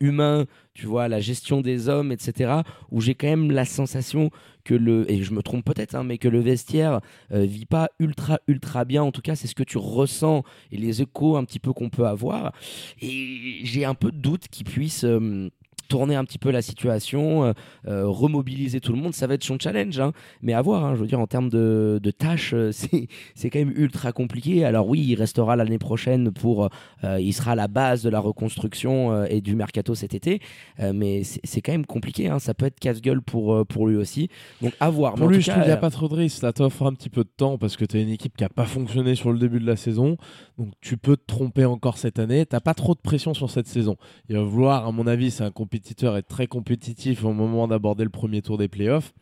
humain, 0.00 0.44
tu 0.76 0.86
vois, 0.86 1.08
la 1.08 1.20
gestion 1.20 1.62
des 1.62 1.88
hommes, 1.88 2.12
etc., 2.12 2.60
où 2.90 3.00
j'ai 3.00 3.14
quand 3.14 3.28
même 3.28 3.50
la 3.50 3.64
sensation 3.64 4.30
que 4.62 4.74
le, 4.74 5.10
et 5.10 5.22
je 5.22 5.32
me 5.32 5.42
trompe 5.42 5.64
peut-être, 5.64 5.94
hein, 5.94 6.04
mais 6.04 6.18
que 6.18 6.28
le 6.28 6.40
vestiaire 6.40 7.00
euh, 7.32 7.44
vit 7.44 7.64
pas 7.64 7.88
ultra, 7.98 8.40
ultra 8.46 8.84
bien. 8.84 9.02
En 9.02 9.12
tout 9.12 9.22
cas, 9.22 9.36
c'est 9.36 9.46
ce 9.46 9.54
que 9.54 9.62
tu 9.62 9.78
ressens 9.78 10.42
et 10.72 10.76
les 10.76 11.00
échos 11.00 11.36
un 11.36 11.44
petit 11.44 11.60
peu 11.60 11.72
qu'on 11.72 11.88
peut 11.88 12.06
avoir. 12.06 12.52
Et 13.00 13.60
j'ai 13.62 13.84
un 13.84 13.94
peu 13.94 14.10
de 14.10 14.18
doute 14.18 14.48
qu'ils 14.48 14.66
puissent 14.66 15.04
euh, 15.04 15.50
tourner 15.86 16.14
un 16.14 16.24
petit 16.24 16.38
peu 16.38 16.50
la 16.50 16.62
situation, 16.62 17.44
euh, 17.44 17.52
euh, 17.86 18.06
remobiliser 18.06 18.80
tout 18.80 18.92
le 18.92 18.98
monde, 18.98 19.14
ça 19.14 19.26
va 19.26 19.34
être 19.34 19.44
son 19.44 19.58
challenge. 19.58 19.98
Hein. 20.00 20.12
Mais 20.42 20.52
à 20.52 20.62
voir, 20.62 20.84
hein, 20.84 20.94
je 20.94 21.00
veux 21.00 21.06
dire, 21.06 21.20
en 21.20 21.26
termes 21.26 21.48
de, 21.48 22.00
tâches, 22.18 22.52
euh, 22.54 22.70
c'est 23.34 23.50
quand 23.50 23.58
même 23.58 23.72
ultra 23.76 24.12
compliqué. 24.12 24.64
Alors 24.64 24.88
oui, 24.88 25.00
il 25.00 25.14
restera 25.14 25.56
l'année 25.56 25.78
prochaine 25.78 26.30
pour... 26.30 26.68
il 27.18 27.32
sera 27.32 27.52
à 27.52 27.54
la 27.54 27.68
base 27.68 28.02
de 28.02 28.10
la 28.10 28.20
reconstruction 28.20 29.24
et 29.24 29.40
du 29.40 29.54
mercato 29.54 29.94
cet 29.94 30.14
été. 30.14 30.40
mais 30.94 31.22
c'est 31.24 31.60
quand 31.60 31.72
même 31.72 31.86
compliqué. 31.86 32.28
Hein. 32.28 32.38
Ça 32.38 32.54
peut 32.54 32.66
être 32.66 32.78
casse-gueule 32.78 33.22
pour, 33.22 33.66
pour 33.66 33.86
lui 33.86 33.96
aussi. 33.96 34.28
Donc 34.62 34.72
à 34.80 34.90
voir. 34.90 35.14
Pour 35.14 35.28
lui, 35.28 35.40
je 35.40 35.50
trouve 35.50 35.62
qu'il 35.62 35.70
n'y 35.70 35.76
a 35.76 35.78
pas 35.78 35.90
trop 35.90 36.08
de 36.08 36.14
risques. 36.14 36.40
Ça 36.40 36.52
t'offre 36.52 36.86
un 36.86 36.94
petit 36.94 37.10
peu 37.10 37.24
de 37.24 37.30
temps 37.36 37.58
parce 37.58 37.76
que 37.76 37.84
tu 37.84 37.96
as 37.96 38.00
une 38.00 38.10
équipe 38.10 38.36
qui 38.36 38.44
n'a 38.44 38.48
pas 38.48 38.64
fonctionné 38.64 39.14
sur 39.14 39.32
le 39.32 39.38
début 39.38 39.60
de 39.60 39.66
la 39.66 39.76
saison. 39.76 40.16
Donc 40.58 40.72
tu 40.80 40.96
peux 40.96 41.16
te 41.16 41.26
tromper 41.26 41.64
encore 41.64 41.98
cette 41.98 42.18
année. 42.18 42.46
Tu 42.46 42.56
pas 42.60 42.74
trop 42.74 42.94
de 42.94 43.00
pression 43.00 43.34
sur 43.34 43.50
cette 43.50 43.66
saison. 43.66 43.96
Il 44.28 44.36
va 44.36 44.42
vouloir, 44.42 44.86
à 44.86 44.92
mon 44.92 45.06
avis, 45.06 45.30
c'est 45.30 45.44
un 45.44 45.50
compétiteur 45.50 45.75
est 45.76 46.22
très 46.22 46.46
compétitif 46.46 47.24
au 47.24 47.32
moment 47.32 47.68
d'aborder 47.68 48.04
le 48.04 48.10
premier 48.10 48.42
tour 48.42 48.58
des 48.58 48.68
playoffs. 48.68 49.12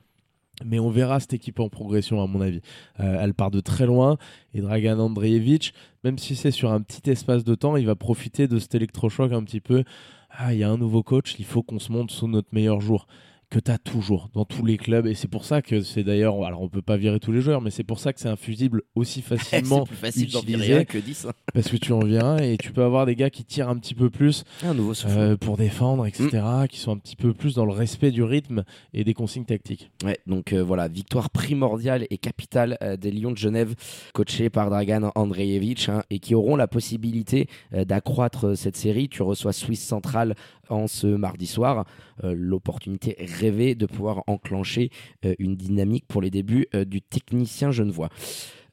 Mais 0.64 0.78
on 0.78 0.88
verra 0.88 1.18
cette 1.18 1.32
équipe 1.32 1.58
en 1.58 1.68
progression, 1.68 2.22
à 2.22 2.26
mon 2.26 2.40
avis. 2.40 2.60
Euh, 3.00 3.18
elle 3.20 3.34
part 3.34 3.50
de 3.50 3.60
très 3.60 3.86
loin. 3.86 4.18
Et 4.52 4.60
Dragan 4.60 4.98
Andreevich, 5.00 5.74
même 6.04 6.18
si 6.18 6.36
c'est 6.36 6.52
sur 6.52 6.70
un 6.70 6.80
petit 6.80 7.10
espace 7.10 7.42
de 7.42 7.54
temps, 7.54 7.76
il 7.76 7.86
va 7.86 7.96
profiter 7.96 8.46
de 8.46 8.58
cet 8.58 8.74
électrochoc 8.74 9.32
un 9.32 9.42
petit 9.42 9.60
peu. 9.60 9.84
Ah, 10.30 10.52
il 10.52 10.60
y 10.60 10.64
a 10.64 10.70
un 10.70 10.78
nouveau 10.78 11.02
coach, 11.02 11.36
il 11.38 11.44
faut 11.44 11.62
qu'on 11.62 11.78
se 11.78 11.90
monte 11.90 12.10
sous 12.10 12.28
notre 12.28 12.48
meilleur 12.52 12.80
jour. 12.80 13.06
Que 13.50 13.58
tu 13.58 13.70
as 13.70 13.78
toujours 13.78 14.30
dans 14.32 14.44
tous 14.44 14.64
les 14.64 14.76
clubs. 14.76 15.06
Et 15.06 15.14
c'est 15.14 15.28
pour 15.28 15.44
ça 15.44 15.62
que 15.62 15.82
c'est 15.82 16.04
d'ailleurs, 16.04 16.44
alors 16.44 16.62
on 16.62 16.68
peut 16.68 16.82
pas 16.82 16.96
virer 16.96 17.20
tous 17.20 17.32
les 17.32 17.40
joueurs, 17.40 17.60
mais 17.60 17.70
c'est 17.70 17.84
pour 17.84 17.98
ça 17.98 18.12
que 18.12 18.20
c'est 18.20 18.28
un 18.28 18.36
fusible 18.36 18.82
aussi 18.94 19.22
facilement 19.22 19.84
c'est 19.84 19.88
plus 19.88 19.96
facile 19.96 20.30
d'en 20.30 20.40
virer 20.40 20.78
un 20.78 20.84
que 20.84 20.98
10. 20.98 21.28
Parce 21.52 21.68
que 21.68 21.76
tu 21.76 21.92
en 21.92 22.00
viens 22.00 22.36
et 22.38 22.56
tu 22.56 22.72
peux 22.72 22.82
avoir 22.82 23.06
des 23.06 23.16
gars 23.16 23.30
qui 23.30 23.44
tirent 23.44 23.68
un 23.68 23.76
petit 23.76 23.94
peu 23.94 24.10
plus 24.10 24.44
Un 24.62 24.74
nouveau 24.74 24.92
euh, 25.06 25.36
pour 25.36 25.56
défendre, 25.56 26.06
etc., 26.06 26.42
qui 26.68 26.78
sont 26.78 26.92
un 26.92 26.98
petit 26.98 27.16
peu 27.16 27.32
plus 27.32 27.54
dans 27.54 27.64
le 27.64 27.72
respect 27.72 28.10
du 28.10 28.22
rythme 28.22 28.64
et 28.92 29.04
des 29.04 29.14
consignes 29.14 29.44
tactiques. 29.44 29.90
Ouais, 30.04 30.18
donc 30.26 30.52
euh, 30.52 30.62
voilà, 30.62 30.88
victoire 30.88 31.30
primordiale 31.30 32.06
et 32.10 32.18
capitale 32.18 32.78
euh, 32.82 32.96
des 32.96 33.10
Lions 33.10 33.32
de 33.32 33.38
Genève, 33.38 33.74
coachés 34.12 34.50
par 34.50 34.70
Dragan 34.70 35.10
Andreevich, 35.14 35.88
hein, 35.88 36.02
et 36.10 36.18
qui 36.18 36.34
auront 36.34 36.56
la 36.56 36.68
possibilité 36.68 37.48
d'accroître 37.72 38.56
cette 38.56 38.76
série. 38.76 39.08
Tu 39.08 39.22
reçois 39.22 39.52
Suisse 39.52 39.84
Central 39.84 40.34
en 40.68 40.86
ce 40.86 41.06
mardi 41.06 41.46
soir, 41.46 41.84
l'opportunité 42.22 43.16
rêvée 43.34 43.74
de 43.74 43.86
pouvoir 43.86 44.22
enclencher 44.26 44.90
euh, 45.24 45.34
une 45.38 45.56
dynamique 45.56 46.06
pour 46.08 46.22
les 46.22 46.30
débuts 46.30 46.66
euh, 46.74 46.84
du 46.84 47.02
technicien 47.02 47.70
genevois. 47.70 48.08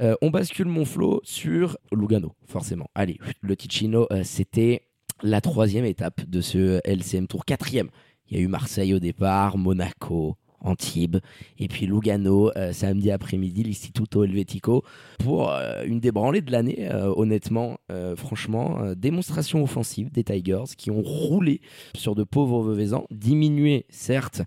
Euh, 0.01 0.15
on 0.21 0.29
bascule 0.29 0.67
mon 0.67 0.85
flot 0.85 1.21
sur 1.23 1.77
Lugano, 1.91 2.33
forcément. 2.47 2.89
Allez, 2.95 3.19
le 3.41 3.55
Ticino, 3.55 4.07
c'était 4.23 4.87
la 5.21 5.41
troisième 5.41 5.85
étape 5.85 6.27
de 6.27 6.41
ce 6.41 6.79
LCM 6.85 7.27
Tour, 7.27 7.45
quatrième. 7.45 7.89
Il 8.29 8.37
y 8.37 8.39
a 8.39 8.43
eu 8.43 8.47
Marseille 8.47 8.93
au 8.93 8.99
départ, 8.99 9.57
Monaco, 9.57 10.37
Antibes, 10.61 11.17
et 11.59 11.67
puis 11.67 11.85
Lugano, 11.85 12.51
euh, 12.55 12.73
samedi 12.73 13.11
après-midi, 13.11 13.63
l'Istituto 13.63 14.23
Helvetico, 14.23 14.83
pour 15.19 15.51
euh, 15.51 15.83
une 15.85 15.99
débranlée 15.99 16.41
de 16.41 16.51
l'année, 16.51 16.87
euh, 16.91 17.13
honnêtement, 17.15 17.77
euh, 17.91 18.15
franchement. 18.15 18.79
démonstration 18.95 19.63
offensive 19.63 20.11
des 20.11 20.23
Tigers 20.23 20.75
qui 20.77 20.91
ont 20.91 21.01
roulé 21.01 21.61
sur 21.95 22.15
de 22.15 22.23
pauvres 22.23 22.61
Veuvezans, 22.61 23.05
diminué 23.11 23.85
certes, 23.89 24.41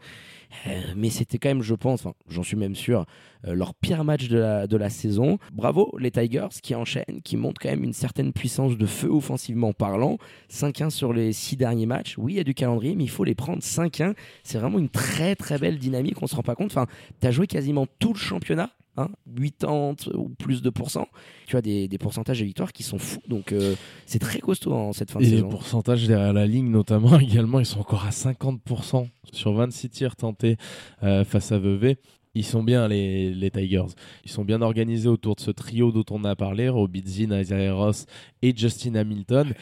mais 0.96 1.10
c'était 1.10 1.38
quand 1.38 1.48
même, 1.48 1.62
je 1.62 1.74
pense, 1.74 2.04
enfin, 2.04 2.14
j'en 2.28 2.42
suis 2.42 2.56
même 2.56 2.74
sûr, 2.74 3.06
euh, 3.46 3.54
leur 3.54 3.74
pire 3.74 4.04
match 4.04 4.28
de 4.28 4.38
la, 4.38 4.66
de 4.66 4.76
la 4.76 4.90
saison. 4.90 5.38
Bravo 5.52 5.94
les 5.98 6.10
Tigers 6.10 6.48
qui 6.62 6.74
enchaînent, 6.74 7.20
qui 7.22 7.36
montrent 7.36 7.60
quand 7.60 7.70
même 7.70 7.84
une 7.84 7.92
certaine 7.92 8.32
puissance 8.32 8.76
de 8.76 8.86
feu 8.86 9.08
offensivement 9.08 9.72
parlant. 9.72 10.18
5-1 10.50 10.90
sur 10.90 11.12
les 11.12 11.32
6 11.32 11.56
derniers 11.56 11.86
matchs. 11.86 12.16
Oui, 12.18 12.34
il 12.34 12.36
y 12.36 12.40
a 12.40 12.44
du 12.44 12.54
calendrier, 12.54 12.94
mais 12.94 13.04
il 13.04 13.10
faut 13.10 13.24
les 13.24 13.34
prendre 13.34 13.62
5-1. 13.62 14.14
C'est 14.42 14.58
vraiment 14.58 14.78
une 14.78 14.88
très 14.88 15.36
très 15.36 15.58
belle 15.58 15.78
dynamique, 15.78 16.22
on 16.22 16.26
se 16.26 16.36
rend 16.36 16.42
pas 16.42 16.54
compte. 16.54 16.70
Enfin, 16.70 16.86
tu 17.20 17.26
as 17.26 17.30
joué 17.30 17.46
quasiment 17.46 17.86
tout 17.98 18.12
le 18.12 18.18
championnat. 18.18 18.70
Hein, 18.96 19.08
80 19.36 19.94
ou 20.14 20.28
plus 20.28 20.62
de 20.62 20.70
pourcents, 20.70 21.08
tu 21.46 21.56
as 21.56 21.62
des, 21.62 21.88
des 21.88 21.98
pourcentages 21.98 22.38
de 22.38 22.44
victoires 22.44 22.72
qui 22.72 22.84
sont 22.84 22.98
fous, 22.98 23.20
donc 23.28 23.50
euh, 23.50 23.74
c'est 24.06 24.20
très 24.20 24.38
costaud 24.38 24.72
en 24.72 24.92
cette 24.92 25.10
fin 25.10 25.18
de 25.18 25.24
Et 25.24 25.30
les 25.30 25.36
saison. 25.38 25.48
pourcentages 25.48 26.06
derrière 26.06 26.32
la 26.32 26.46
ligne, 26.46 26.70
notamment 26.70 27.18
également, 27.18 27.58
ils 27.58 27.66
sont 27.66 27.80
encore 27.80 28.04
à 28.04 28.10
50% 28.10 29.08
sur 29.32 29.52
26 29.52 29.88
tirs 29.90 30.14
tentés 30.14 30.56
euh, 31.02 31.24
face 31.24 31.50
à 31.50 31.58
Vevey. 31.58 31.96
Ils 32.36 32.44
sont 32.44 32.62
bien, 32.64 32.88
les, 32.88 33.32
les 33.32 33.50
Tigers. 33.50 33.94
Ils 34.24 34.30
sont 34.30 34.44
bien 34.44 34.60
organisés 34.60 35.08
autour 35.08 35.36
de 35.36 35.40
ce 35.40 35.50
trio 35.52 35.92
dont 35.92 36.04
on 36.10 36.24
a 36.24 36.34
parlé 36.36 36.68
Robidzin, 36.68 37.30
Isaiah 37.40 37.72
Ross 37.74 38.06
et 38.42 38.56
Justin 38.56 38.96
Hamilton. 38.96 39.54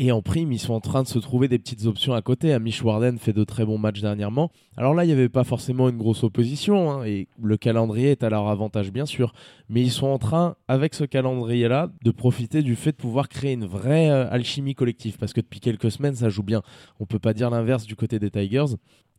Et 0.00 0.10
en 0.10 0.22
prime, 0.22 0.50
ils 0.50 0.58
sont 0.58 0.74
en 0.74 0.80
train 0.80 1.04
de 1.04 1.08
se 1.08 1.20
trouver 1.20 1.46
des 1.46 1.58
petites 1.60 1.86
options 1.86 2.14
à 2.14 2.22
côté. 2.22 2.52
Amish 2.52 2.82
Warden 2.82 3.16
fait 3.16 3.32
de 3.32 3.44
très 3.44 3.64
bons 3.64 3.78
matchs 3.78 4.00
dernièrement. 4.00 4.50
Alors 4.76 4.92
là, 4.92 5.04
il 5.04 5.06
n'y 5.06 5.12
avait 5.12 5.28
pas 5.28 5.44
forcément 5.44 5.88
une 5.88 5.98
grosse 5.98 6.24
opposition. 6.24 6.90
hein, 6.90 7.04
et 7.04 7.28
le 7.40 7.56
calendrier 7.56 8.10
est 8.10 8.24
à 8.24 8.28
leur 8.28 8.48
avantage, 8.48 8.90
bien 8.90 9.06
sûr. 9.06 9.32
Mais 9.68 9.82
ils 9.82 9.92
sont 9.92 10.08
en 10.08 10.18
train, 10.18 10.56
avec 10.66 10.94
ce 10.94 11.04
calendrier-là, 11.04 11.92
de 12.02 12.10
profiter 12.10 12.62
du 12.62 12.74
fait 12.74 12.90
de 12.90 12.96
pouvoir 12.96 13.28
créer 13.28 13.52
une 13.52 13.66
vraie 13.66 14.10
euh, 14.10 14.28
alchimie 14.32 14.74
collective. 14.74 15.16
Parce 15.16 15.32
que 15.32 15.40
depuis 15.40 15.60
quelques 15.60 15.92
semaines, 15.92 16.16
ça 16.16 16.28
joue 16.28 16.42
bien. 16.42 16.62
On 16.98 17.06
peut 17.06 17.20
pas 17.20 17.32
dire 17.32 17.50
l'inverse 17.50 17.86
du 17.86 17.94
côté 17.94 18.18
des 18.18 18.32
Tigers. 18.32 18.74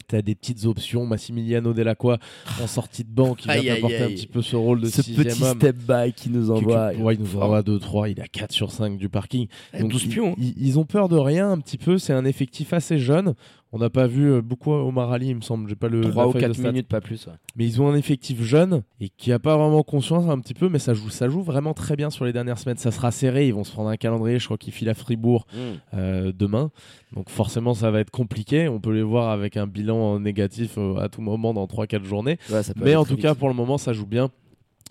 Tu 0.08 0.16
as 0.16 0.22
des 0.22 0.36
petites 0.36 0.66
options. 0.66 1.06
Massimiliano 1.08 1.74
Delacroix 1.74 2.20
en 2.62 2.68
sortie 2.68 3.04
de 3.04 3.10
banc 3.10 3.34
qui 3.34 3.48
vient 3.48 3.74
t'apporter 3.75 4.04
un 4.04 4.08
petit 4.10 4.28
peu 4.28 4.44
ce 4.44 4.56
rôle 4.56 4.82
de 4.82 4.88
Ce 4.88 5.02
sixième 5.02 5.25
petit 5.25 5.44
homme. 5.44 5.58
step 5.58 5.78
back 5.78 6.14
qui 6.16 6.30
nous 6.30 6.52
envoie. 6.52 6.94
qui- 6.94 7.02
ouais, 7.02 7.16
il 7.16 7.22
nous 7.22 7.36
envoie 7.38 7.64
2-3, 7.64 8.10
il 8.10 8.22
a 8.22 8.28
4 8.28 8.52
sur 8.52 8.72
5 8.72 8.98
du 9.00 9.10
parking. 9.10 9.48
Eh, 9.74 9.84
12 9.84 10.04
ils- 10.04 10.10
pions. 10.10 10.36
Ils, 10.38 10.54
ils 10.58 10.78
ont 10.78 10.86
peur 10.86 11.10
de 11.10 11.18
rien 11.18 11.50
un 11.50 11.58
petit 11.60 11.78
peu, 11.80 11.98
c'est 11.98 12.14
un 12.14 12.25
effectif 12.25 12.72
assez 12.72 13.00
jeune. 13.00 13.34
On 13.75 13.79
n'a 13.79 13.89
pas 13.89 14.08
vu 14.08 14.32
euh, 14.32 14.41
beaucoup 14.41 14.72
Omar 14.72 15.12
Ali, 15.12 15.27
il 15.27 15.36
me 15.36 15.41
semble, 15.41 15.67
j'ai 15.67 15.75
pas 15.75 15.89
le 15.89 16.00
3 16.01 16.24
la 16.24 16.29
ou 16.29 16.32
feuille 16.32 16.41
de 16.44 16.48
4 16.48 16.55
stats. 16.58 16.72
minutes, 16.72 16.88
pas 16.88 17.01
plus. 17.01 17.27
ouais. 17.27 17.34
Mais 17.58 17.65
ils 17.65 17.82
ont 17.82 17.89
un 17.89 17.96
effectif 17.96 18.41
jeune 18.41 18.84
et 19.01 19.10
qui 19.10 19.32
a 19.34 19.38
pas 19.39 19.58
vraiment 19.58 19.84
conscience 19.84 20.29
un 20.29 20.39
petit 20.39 20.53
peu, 20.53 20.70
mais 20.70 20.79
ça 20.79 20.94
joue, 20.94 21.10
ça 21.10 21.27
joue 21.27 21.41
vraiment 21.41 21.74
très 21.74 21.96
bien 21.98 22.10
sur 22.10 22.24
les 22.24 22.32
dernières 22.32 22.58
semaines. 22.58 22.77
Ça 22.77 22.91
sera 22.91 23.12
serré, 23.12 23.48
ils 23.48 23.53
vont 23.53 23.65
se 23.65 23.72
prendre 23.74 23.89
un 23.89 23.98
calendrier, 23.98 24.39
je 24.39 24.46
crois 24.46 24.58
qu'ils 24.58 24.74
filent 24.74 24.89
à 24.89 24.94
Fribourg 24.94 25.46
Mm. 25.53 25.58
euh, 25.98 26.32
demain. 26.34 26.72
Donc 27.13 27.29
forcément 27.29 27.74
ça 27.74 27.91
va 27.91 28.00
être 28.00 28.12
compliqué. 28.12 28.67
On 28.70 28.79
peut 28.79 28.94
les 28.94 29.03
voir 29.03 29.29
avec 29.29 29.58
un 29.58 29.67
bilan 29.67 30.20
négatif 30.20 30.75
euh, 30.77 30.96
à 30.98 31.10
tout 31.10 31.22
moment 31.22 31.53
dans 31.53 31.65
3-4 31.65 32.03
journées. 32.03 32.38
Ouais, 32.50 32.62
Mais 32.77 32.96
en 32.96 33.03
tout 33.05 33.17
cas, 33.17 33.36
pour 33.36 33.50
le 33.50 33.53
moment, 33.53 33.77
ça 33.77 33.91
joue 33.94 34.05
bien. 34.08 34.29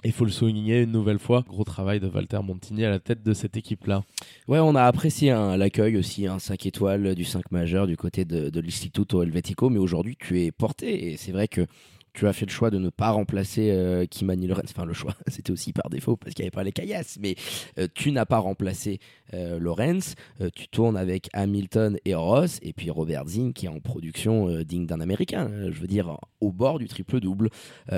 Il 0.05 0.13
faut 0.13 0.27
le 0.27 0.31
souligner 0.31 0.83
une 0.83 0.93
nouvelle 0.93 1.19
fois. 1.19 1.45
Gros 1.49 1.65
travail 1.65 1.99
de 1.99 2.09
Walter 2.09 2.41
Montini 2.43 2.85
à 2.85 2.91
la 2.91 2.99
tête 2.99 3.23
de 3.23 3.33
cette 3.33 3.57
équipe-là. 3.57 4.03
Ouais, 4.49 4.59
on 4.59 4.75
a 4.75 4.83
apprécié 4.83 5.31
hein, 5.31 5.57
l'accueil 5.57 5.97
aussi, 5.97 6.27
un 6.27 6.39
5 6.39 6.67
étoiles 6.67 7.15
du 7.15 7.25
5 7.25 7.51
majeur 7.51 7.87
du 7.87 7.97
côté 7.97 8.27
de, 8.27 8.51
de 8.51 8.61
l'Istituto 8.61 9.23
Helvetico, 9.23 9.71
mais 9.71 9.79
aujourd'hui 9.79 10.17
tu 10.19 10.43
es 10.43 10.53
porté 10.53 11.13
et 11.13 11.17
c'est 11.17 11.33
vrai 11.33 11.49
que 11.49 11.67
tu 12.15 12.29
as 12.29 12.33
fait 12.33 12.47
le 12.47 12.51
choix 12.51 12.71
de 12.71 12.79
ne 12.79 12.89
pas 12.89 13.11
remplacer 13.11 13.71
euh, 13.73 14.07
Kimani 14.07 14.47
Lorenz. 14.47 14.71
Enfin, 14.71 14.87
le 14.87 14.95
choix, 14.95 15.15
c'était 15.27 15.51
aussi 15.51 15.73
par 15.73 15.91
défaut 15.91 16.17
parce 16.17 16.33
qu'il 16.35 16.45
n'y 16.45 16.47
avait 16.47 16.55
pas 16.55 16.63
les 16.63 16.73
caillasses, 16.73 17.19
mais 17.21 17.35
euh, 17.79 17.89
tu 17.93 18.13
n'as 18.13 18.25
pas 18.25 18.39
remplacé 18.39 19.01
euh, 19.35 19.59
Lorenz. 19.59 20.15
Tu 20.55 20.69
tournes 20.69 20.97
avec 20.97 21.29
Hamilton 21.33 21.99
et 22.05 22.15
Ross, 22.15 22.59
et 22.63 22.73
puis 22.73 22.91
Robert 22.91 23.27
Zinn 23.27 23.53
qui 23.53 23.67
est 23.67 23.69
en 23.69 23.81
production 23.81 24.63
digne 24.63 24.87
d'un 24.87 25.01
Américain. 25.01 25.49
euh, 25.51 25.71
je 25.73 25.81
veux 25.81 25.87
dire, 25.87 26.19
au 26.41 26.53
bord 26.53 26.79
du 26.79 26.87
triple-double, 26.87 27.51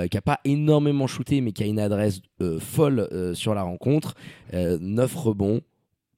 qui 0.09 0.17
a 0.17 0.21
pas 0.21 0.39
énormément 0.45 1.05
shooté, 1.05 1.41
mais 1.41 1.51
qui 1.51 1.63
a 1.63 1.67
une 1.67 1.79
adresse 1.79 2.21
folle 2.59 3.07
sur 3.33 3.53
la 3.53 3.63
rencontre. 3.63 4.15
9 4.53 5.15
rebonds. 5.15 5.61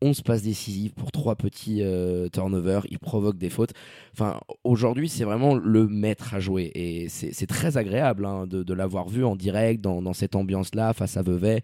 11 0.02 0.22
passes 0.22 0.44
décisives 0.44 0.94
pour 0.94 1.12
trois 1.12 1.36
petits 1.36 1.82
euh, 1.82 2.30
turnovers, 2.30 2.86
il 2.90 3.00
provoque 3.00 3.38
des 3.38 3.50
fautes. 3.50 3.74
Enfin, 4.14 4.40
aujourd'hui, 4.64 5.10
c'est 5.10 5.24
vraiment 5.24 5.56
le 5.56 5.88
maître 5.88 6.34
à 6.34 6.40
jouer 6.40 6.72
et 6.76 7.10
c'est 7.10 7.48
très 7.48 7.78
agréable 7.78 8.26
hein, 8.26 8.48
de, 8.48 8.74
l'avoir 8.74 9.10
vu 9.10 9.26
en 9.26 9.36
direct 9.36 9.82
dans, 9.82 10.14
cette 10.14 10.36
ambiance-là 10.36 10.94
face 10.94 11.18
à 11.18 11.22
Vevey. 11.22 11.64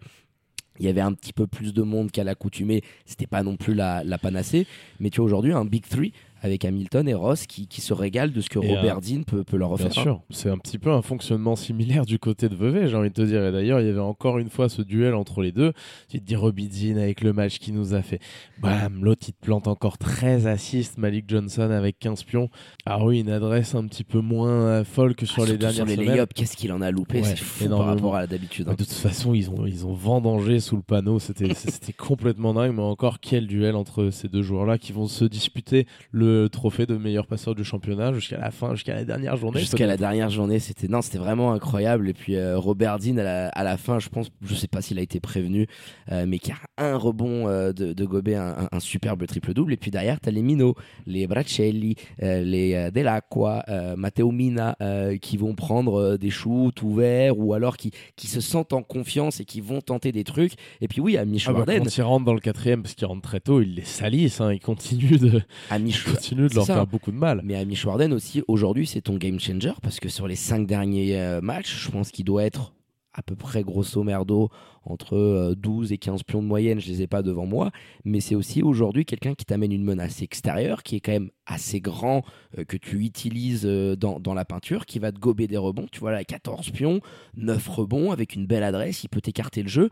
Il 0.79 0.85
y 0.85 0.89
avait 0.89 1.01
un 1.01 1.13
petit 1.13 1.31
peu 1.31 1.47
plus 1.47 1.73
de 1.73 1.83
monde 1.83 2.11
qu'à 2.11 2.25
l'accoutumée, 2.25 2.81
c'était 3.05 3.27
pas 3.27 3.43
non 3.43 3.55
plus 3.55 3.73
la, 3.73 4.03
la 4.03 4.17
panacée, 4.17 4.67
mais 4.99 5.09
tu 5.09 5.21
as 5.21 5.23
aujourd'hui 5.23 5.53
un 5.53 5.63
Big 5.63 5.87
Three 5.87 6.11
avec 6.45 6.63
Hamilton 6.63 7.07
et 7.07 7.13
Ross 7.13 7.45
qui, 7.47 7.67
qui 7.67 7.81
se 7.81 7.93
régalent 7.93 8.31
de 8.31 8.39
ce 8.41 8.49
que 8.49 8.59
Et, 8.59 8.75
Robert 8.75 8.97
euh, 8.97 9.01
Dean 9.01 9.23
peut, 9.23 9.43
peut 9.43 9.57
leur 9.57 9.75
Bien 9.75 9.87
offrir. 9.87 10.01
sûr, 10.03 10.21
c'est 10.29 10.49
un 10.49 10.57
petit 10.57 10.77
peu 10.77 10.91
un 10.91 11.01
fonctionnement 11.01 11.55
similaire 11.55 12.05
du 12.05 12.19
côté 12.19 12.49
de 12.49 12.55
Vevey, 12.55 12.87
j'ai 12.87 12.95
envie 12.95 13.09
de 13.09 13.13
te 13.13 13.21
dire. 13.23 13.43
Et 13.45 13.51
d'ailleurs, 13.51 13.81
il 13.81 13.87
y 13.87 13.89
avait 13.89 13.99
encore 13.99 14.37
une 14.37 14.49
fois 14.49 14.69
ce 14.69 14.81
duel 14.81 15.15
entre 15.15 15.41
les 15.41 15.51
deux. 15.51 15.73
Tu 16.09 16.19
te 16.19 16.25
dis 16.25 16.35
Robidzin 16.35 16.97
avec 16.97 17.21
le 17.21 17.33
match 17.33 17.57
qu'il 17.59 17.73
nous 17.73 17.93
a 17.93 18.01
fait. 18.01 18.19
Bam, 18.61 19.03
l'autre 19.03 19.25
il 19.27 19.33
te 19.33 19.39
plante 19.45 19.67
encore 19.67 19.97
13 19.97 20.45
assists. 20.47 20.97
Malik 20.97 21.25
Johnson 21.27 21.71
avec 21.71 21.97
15 21.99 22.23
pions. 22.23 22.49
Ah 22.85 23.03
oui, 23.03 23.21
une 23.21 23.29
adresse 23.29 23.73
un 23.75 23.85
petit 23.87 24.03
peu 24.03 24.19
moins 24.19 24.49
euh, 24.49 24.83
folle 24.83 25.15
que 25.15 25.25
sur 25.25 25.43
Ah, 25.43 25.45
les 25.47 25.57
dernières 25.57 25.87
sur 25.87 25.97
les 25.97 26.05
semaines. 26.05 26.25
qu'est-ce 26.35 26.55
qu'il 26.55 26.71
en 26.71 26.81
a 26.81 26.91
loupé 26.91 27.21
Ouais, 27.21 27.23
C'est 27.23 27.37
fou 27.39 27.67
par 27.69 27.85
rapport 27.85 28.15
à 28.15 28.27
d'habitude. 28.27 28.67
Hein. 28.69 28.71
De 28.73 28.83
toute 28.83 28.93
façon, 28.93 29.33
ils 29.33 29.49
ont, 29.49 29.65
ils 29.65 29.85
ont 29.85 29.93
vendangé 29.93 30.59
sous 30.59 30.75
le 30.75 30.83
panneau. 30.83 31.17
C'était 31.19 31.93
complètement 31.93 32.53
dingue. 32.53 32.73
Mais 32.75 32.81
encore, 32.83 33.19
quel 33.19 33.47
duel 33.47 33.75
entre 33.75 34.09
ces 34.11 34.27
deux 34.27 34.43
joueurs-là 34.43 34.77
qui 34.77 34.91
vont 34.91 35.07
se 35.07 35.25
disputer 35.25 35.87
le 36.11 36.34
trophée 36.51 36.85
de 36.85 36.95
meilleur 36.95 37.27
passeur 37.27 37.55
du 37.55 37.63
championnat 37.63 38.13
jusqu'à 38.13 38.37
la 38.37 38.51
fin, 38.51 38.73
jusqu'à 38.75 38.93
la 38.93 39.03
dernière 39.05 39.35
journée. 39.37 39.59
Jusqu'à 39.59 39.87
la 39.87 39.97
dernière 39.97 40.29
journée, 40.29 40.59
c'était 40.59 40.87
non, 40.87 41.01
c'était 41.01 41.17
vraiment 41.17 41.53
incroyable. 41.53 42.09
Et 42.09 42.13
puis 42.13 42.35
euh, 42.35 42.57
Robert 42.57 42.99
Dean 42.99 43.17
à 43.17 43.23
la, 43.23 43.47
à 43.49 43.63
la 43.63 43.77
fin, 43.77 43.99
je 43.99 44.09
pense, 44.09 44.27
je 44.45 44.53
sais 44.55 44.67
pas 44.67 44.81
s'il 44.81 44.99
a 44.99 45.01
été 45.01 45.19
prévenu, 45.19 45.67
euh, 46.11 46.25
mais 46.27 46.39
qui 46.39 46.51
a 46.51 46.55
un 46.77 46.95
rebond 46.97 47.47
euh, 47.47 47.73
de, 47.73 47.93
de 47.93 48.05
Gobet, 48.05 48.35
un, 48.35 48.47
un- 48.59 48.69
un 48.71 48.79
superbe 48.79 49.25
triple 49.25 49.53
double. 49.53 49.73
Et 49.73 49.77
puis 49.77 49.91
derrière, 49.91 50.19
t'as 50.19 50.31
les 50.31 50.41
Mino, 50.41 50.75
les 51.07 51.27
Bracelli, 51.27 51.95
euh, 52.23 52.41
les 52.43 52.89
Delacqua, 52.91 53.63
Matteo 53.97 54.31
Mina, 54.31 54.75
qui 55.21 55.37
vont 55.37 55.55
prendre 55.55 56.17
des 56.17 56.29
shoots 56.29 56.81
ouverts 56.81 57.37
ou 57.37 57.53
alors 57.53 57.77
qui 57.77 57.91
qui 58.15 58.27
se 58.27 58.41
sentent 58.41 58.73
en 58.73 58.81
confiance 58.83 59.39
et 59.39 59.45
qui 59.45 59.61
vont 59.61 59.81
tenter 59.81 60.11
des 60.11 60.23
trucs. 60.23 60.53
Et 60.81 60.87
puis 60.87 61.01
oui, 61.01 61.17
Amish 61.17 61.47
Ah 61.47 61.53
bah, 61.53 61.59
quand 61.83 61.97
ils 61.97 62.01
rentrent 62.01 62.25
dans 62.25 62.33
le 62.33 62.39
quatrième, 62.39 62.81
parce 62.81 62.93
qu'ils 62.95 63.07
rentrent 63.07 63.21
très 63.27 63.39
tôt, 63.39 63.61
ils 63.61 63.75
les 63.75 63.83
salissent. 63.83 64.41
Hein, 64.41 64.53
ils 64.53 64.59
continuent 64.59 65.17
de, 65.19 65.41
Amish 65.69 66.05
ils 66.07 66.14
continuent 66.15 66.47
de 66.47 66.55
leur 66.55 66.65
ça. 66.65 66.75
faire 66.75 66.87
beaucoup 66.87 67.11
de 67.11 67.17
mal. 67.17 67.41
Mais 67.43 67.55
Amish 67.55 67.85
Warden 67.85 68.13
aussi, 68.13 68.43
aujourd'hui, 68.47 68.87
c'est 68.87 69.01
ton 69.01 69.17
game 69.17 69.39
changer 69.39 69.73
parce 69.81 69.99
que 69.99 70.09
sur 70.09 70.27
les 70.27 70.35
cinq 70.35 70.67
derniers 70.67 71.19
euh, 71.19 71.41
matchs, 71.41 71.75
je 71.85 71.91
pense 71.91 72.11
qu'il 72.11 72.25
doit 72.25 72.43
être 72.43 72.73
à 73.17 73.21
peu 73.21 73.35
près 73.35 73.63
grosso 73.63 74.03
merdo 74.03 74.49
entre 74.83 75.55
12 75.57 75.93
et 75.93 75.97
15 75.97 76.23
pions 76.23 76.43
de 76.43 76.47
moyenne, 76.47 76.81
je 76.81 76.89
les 76.89 77.01
ai 77.01 77.07
pas 77.07 77.23
devant 77.23 77.45
moi, 77.45 77.71
mais 78.03 78.19
c'est 78.19 78.35
aussi 78.35 78.61
aujourd'hui 78.61 79.05
quelqu'un 79.05 79.33
qui 79.33 79.45
t'amène 79.45 79.71
une 79.71 79.85
menace 79.85 80.21
extérieure, 80.21 80.83
qui 80.83 80.97
est 80.97 80.99
quand 80.99 81.13
même 81.13 81.29
assez 81.45 81.79
grand, 81.79 82.23
que 82.67 82.77
tu 82.77 82.99
utilises 83.03 83.63
dans, 83.63 84.19
dans, 84.19 84.33
la 84.33 84.43
peinture, 84.45 84.85
qui 84.85 84.99
va 84.99 85.13
te 85.13 85.19
gober 85.19 85.47
des 85.47 85.57
rebonds. 85.57 85.87
Tu 85.91 86.01
vois 86.01 86.11
là, 86.11 86.23
14 86.23 86.71
pions, 86.71 86.99
9 87.37 87.67
rebonds, 87.69 88.11
avec 88.11 88.35
une 88.35 88.45
belle 88.45 88.63
adresse, 88.63 89.03
il 89.03 89.07
peut 89.07 89.21
t'écarter 89.21 89.63
le 89.63 89.69
jeu. 89.69 89.89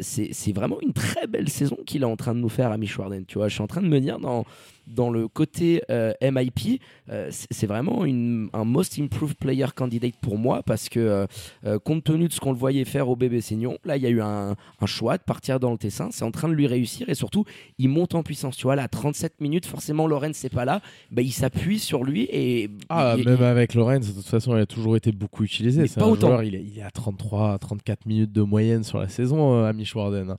c'est 0.00 0.52
vraiment 0.52 0.80
une 0.80 0.94
très 0.94 1.26
belle 1.26 1.50
saison 1.50 1.76
qu'il 1.86 2.02
est 2.02 2.06
en 2.06 2.16
train 2.16 2.34
de 2.34 2.40
nous 2.40 2.48
faire 2.48 2.72
à 2.72 2.78
Warden. 2.98 3.26
Tu 3.26 3.38
vois, 3.38 3.48
je 3.48 3.54
suis 3.54 3.62
en 3.62 3.68
train 3.68 3.82
de 3.82 3.88
me 3.88 4.00
dire 4.00 4.18
dans 4.18 4.44
dans 4.86 5.10
le 5.10 5.28
côté 5.28 5.82
euh, 5.90 6.12
MIP, 6.22 6.80
euh, 7.10 7.28
c'est 7.30 7.66
vraiment 7.66 8.04
une, 8.04 8.48
un 8.52 8.64
most 8.64 8.98
improved 8.98 9.36
player 9.36 9.66
candidate 9.74 10.14
pour 10.20 10.38
moi 10.38 10.62
parce 10.62 10.88
que 10.88 11.26
euh, 11.64 11.78
compte 11.80 12.04
tenu 12.04 12.28
de 12.28 12.32
ce 12.32 12.40
qu'on 12.40 12.52
le 12.52 12.58
voyait 12.58 12.84
faire 12.84 13.08
au 13.08 13.16
bébé 13.16 13.40
Seignon, 13.40 13.78
là 13.84 13.96
il 13.96 14.02
y 14.02 14.06
a 14.06 14.10
eu 14.10 14.20
un, 14.20 14.54
un, 14.80 14.86
choix 14.86 15.18
de 15.18 15.22
partir 15.22 15.60
dans 15.60 15.72
le 15.72 15.78
Tessin, 15.78 16.08
c'est 16.12 16.24
en 16.24 16.30
train 16.30 16.48
de 16.48 16.54
lui 16.54 16.66
réussir 16.66 17.08
et 17.08 17.14
surtout 17.14 17.44
il 17.78 17.88
monte 17.88 18.14
en 18.14 18.22
puissance. 18.22 18.56
Tu 18.56 18.64
vois, 18.64 18.76
là 18.76 18.84
à 18.84 18.88
37 18.88 19.40
minutes, 19.40 19.66
forcément 19.66 20.06
Lorenz 20.06 20.36
c'est 20.36 20.52
pas 20.52 20.64
là, 20.64 20.80
bah, 21.10 21.22
il 21.22 21.32
s'appuie 21.32 21.78
sur 21.78 22.04
lui 22.04 22.28
et. 22.30 22.70
Ah, 22.88 23.16
même 23.16 23.42
avec 23.42 23.74
Lorenz, 23.74 24.08
de 24.08 24.12
toute 24.12 24.26
façon, 24.26 24.56
il 24.56 24.60
a 24.60 24.66
toujours 24.66 24.96
été 24.96 25.12
beaucoup 25.12 25.44
utilisé. 25.44 25.86
C'est 25.86 26.00
un 26.00 26.06
autant. 26.06 26.28
joueur, 26.28 26.42
il 26.42 26.54
est, 26.54 26.62
il 26.62 26.78
est, 26.78 26.82
à 26.82 26.90
33, 26.90 27.58
34 27.58 28.06
minutes 28.06 28.32
de 28.32 28.42
moyenne 28.42 28.84
sur 28.84 28.98
la 28.98 29.08
saison, 29.08 29.64
à 29.64 29.72
Warden. 29.94 30.36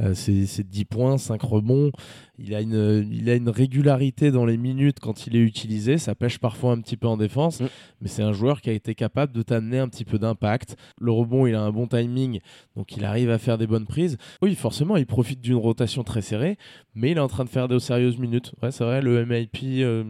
Hein. 0.00 0.14
c'est 0.14 0.68
10 0.68 0.84
points, 0.84 1.18
5 1.18 1.40
rebonds. 1.42 1.90
Il 2.36 2.52
a, 2.54 2.60
une, 2.60 3.08
il 3.12 3.30
a 3.30 3.36
une 3.36 3.48
régularité 3.48 4.32
dans 4.32 4.44
les 4.44 4.56
minutes 4.56 4.98
quand 4.98 5.28
il 5.28 5.36
est 5.36 5.40
utilisé. 5.40 5.98
Ça 5.98 6.16
pêche 6.16 6.38
parfois 6.38 6.72
un 6.72 6.80
petit 6.80 6.96
peu 6.96 7.06
en 7.06 7.16
défense, 7.16 7.60
mm. 7.60 7.66
mais 8.00 8.08
c'est 8.08 8.22
un 8.22 8.32
joueur 8.32 8.60
qui 8.60 8.70
a 8.70 8.72
été 8.72 8.96
capable 8.96 9.32
de 9.32 9.42
t'amener 9.42 9.78
un 9.78 9.88
petit 9.88 10.04
peu 10.04 10.18
d'impact. 10.18 10.76
Le 10.98 11.12
rebond, 11.12 11.46
il 11.46 11.54
a 11.54 11.62
un 11.62 11.70
bon 11.70 11.86
timing, 11.86 12.40
donc 12.76 12.96
il 12.96 13.04
arrive 13.04 13.30
à 13.30 13.38
faire 13.38 13.56
des 13.56 13.68
bonnes 13.68 13.86
prises. 13.86 14.18
Oui, 14.42 14.56
forcément, 14.56 14.96
il 14.96 15.06
profite 15.06 15.40
d'une 15.40 15.54
rotation 15.54 16.02
très 16.02 16.22
serrée, 16.22 16.58
mais 16.96 17.12
il 17.12 17.18
est 17.18 17.20
en 17.20 17.28
train 17.28 17.44
de 17.44 17.48
faire 17.48 17.68
de 17.68 17.78
sérieuses 17.78 18.18
minutes. 18.18 18.52
Ouais, 18.62 18.72
c'est 18.72 18.84
vrai, 18.84 19.00
le 19.00 19.24
MIP, 19.24 19.58
euh, 19.62 20.02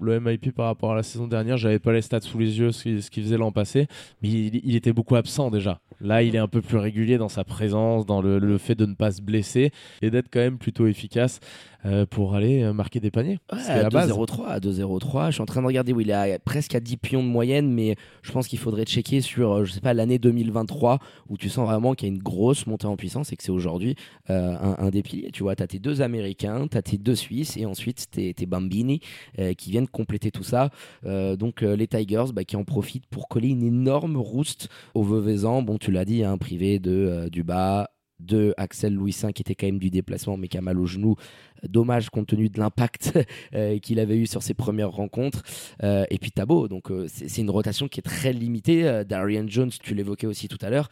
le 0.00 0.20
MIP 0.20 0.54
par 0.54 0.66
rapport 0.66 0.92
à 0.92 0.96
la 0.96 1.02
saison 1.02 1.26
dernière, 1.26 1.56
j'avais 1.56 1.80
pas 1.80 1.92
les 1.92 2.02
stats 2.02 2.20
sous 2.20 2.38
les 2.38 2.60
yeux, 2.60 2.70
ce 2.70 3.10
qu'il 3.10 3.22
faisait 3.24 3.38
l'an 3.38 3.50
passé, 3.50 3.88
mais 4.22 4.28
il, 4.28 4.76
était 4.76 4.92
beaucoup 4.92 5.16
absent 5.16 5.50
déjà. 5.50 5.80
Là, 6.00 6.22
il 6.22 6.36
est 6.36 6.38
un 6.38 6.48
peu 6.48 6.60
plus 6.60 6.78
régulier 6.78 7.18
dans 7.18 7.28
sa 7.28 7.42
présence, 7.42 8.06
dans 8.06 8.22
le, 8.22 8.38
le 8.38 8.58
fait 8.58 8.74
de 8.74 8.86
ne 8.86 8.94
pas 8.94 9.10
se 9.10 9.20
blesser 9.20 9.31
et 9.34 10.10
d'être 10.10 10.28
quand 10.30 10.40
même 10.40 10.58
plutôt 10.58 10.86
efficace. 10.86 11.40
Euh, 11.84 12.06
pour 12.06 12.36
aller 12.36 12.62
euh, 12.62 12.72
marquer 12.72 13.00
des 13.00 13.10
paniers. 13.10 13.40
à 13.48 13.88
2-0-3, 13.88 14.46
à 14.46 14.60
2-0-3. 14.60 15.26
Je 15.26 15.32
suis 15.32 15.42
en 15.42 15.46
train 15.46 15.62
de 15.62 15.66
regarder 15.66 15.92
où 15.92 16.00
il 16.00 16.10
est 16.10 16.38
presque 16.38 16.76
à 16.76 16.80
10 16.80 16.96
pions 16.96 17.24
de 17.24 17.28
moyenne, 17.28 17.72
mais 17.72 17.96
je 18.22 18.30
pense 18.30 18.46
qu'il 18.46 18.60
faudrait 18.60 18.84
checker 18.84 19.20
sur, 19.20 19.50
euh, 19.52 19.64
je 19.64 19.72
sais 19.72 19.80
pas, 19.80 19.92
l'année 19.92 20.20
2023 20.20 21.00
où 21.28 21.36
tu 21.36 21.48
sens 21.48 21.66
vraiment 21.66 21.94
qu'il 21.94 22.08
y 22.08 22.12
a 22.12 22.14
une 22.14 22.22
grosse 22.22 22.68
montée 22.68 22.86
en 22.86 22.96
puissance 22.96 23.32
et 23.32 23.36
que 23.36 23.42
c'est 23.42 23.50
aujourd'hui 23.50 23.96
un, 24.28 24.90
des 24.90 25.02
piliers. 25.02 25.30
Tu 25.32 25.42
vois, 25.42 25.56
tu 25.56 25.62
as 25.64 25.66
tes 25.66 25.80
deux 25.80 26.02
Américains, 26.02 26.68
tu 26.70 26.76
as 26.76 26.82
tes 26.82 26.98
deux 26.98 27.16
Suisses 27.16 27.56
et 27.56 27.66
ensuite 27.66 28.06
tes, 28.10 28.32
tes 28.32 28.46
Bambini 28.46 29.00
qui 29.56 29.70
viennent 29.70 29.88
compléter 29.88 30.30
tout 30.30 30.42
ça. 30.42 30.70
donc 31.04 31.62
les 31.62 31.86
Tigers 31.86 32.32
bah, 32.32 32.44
qui 32.44 32.56
en 32.56 32.64
profitent 32.64 33.06
pour 33.06 33.28
coller 33.28 33.48
une 33.48 33.62
énorme 33.62 34.16
rouste 34.16 34.68
au 34.94 35.02
Veuvezan. 35.02 35.62
Bon, 35.62 35.78
tu 35.78 35.90
l'as 35.90 36.04
dit, 36.04 36.24
un 36.24 36.32
hein, 36.32 36.38
privé 36.38 36.78
de 36.78 37.28
du 37.30 37.42
bas 37.42 37.90
de 38.20 38.54
Axel 38.56 38.94
Louis 38.94 39.16
V 39.20 39.32
qui 39.32 39.42
était 39.42 39.54
quand 39.54 39.66
même 39.66 39.78
du 39.78 39.90
déplacement 39.90 40.36
mais 40.36 40.48
qui 40.48 40.58
a 40.58 40.60
mal 40.60 40.78
au 40.78 40.86
genou 40.86 41.16
Dommage 41.68 42.10
compte 42.10 42.26
tenu 42.26 42.48
de 42.48 42.58
l'impact 42.58 43.18
euh, 43.54 43.78
qu'il 43.78 44.00
avait 44.00 44.16
eu 44.16 44.26
sur 44.26 44.42
ses 44.42 44.54
premières 44.54 44.90
rencontres. 44.90 45.42
Euh, 45.82 46.04
et 46.10 46.18
puis 46.18 46.32
Tabo, 46.32 46.68
donc 46.68 46.90
euh, 46.90 47.06
c'est 47.08 47.40
une 47.40 47.50
rotation 47.50 47.88
qui 47.88 48.00
est 48.00 48.02
très 48.02 48.32
limitée. 48.32 49.02
Darian 49.08 49.44
Jones, 49.46 49.70
tu 49.82 49.94
l'évoquais 49.94 50.26
aussi 50.26 50.48
tout 50.48 50.58
à 50.60 50.70
l'heure. 50.70 50.88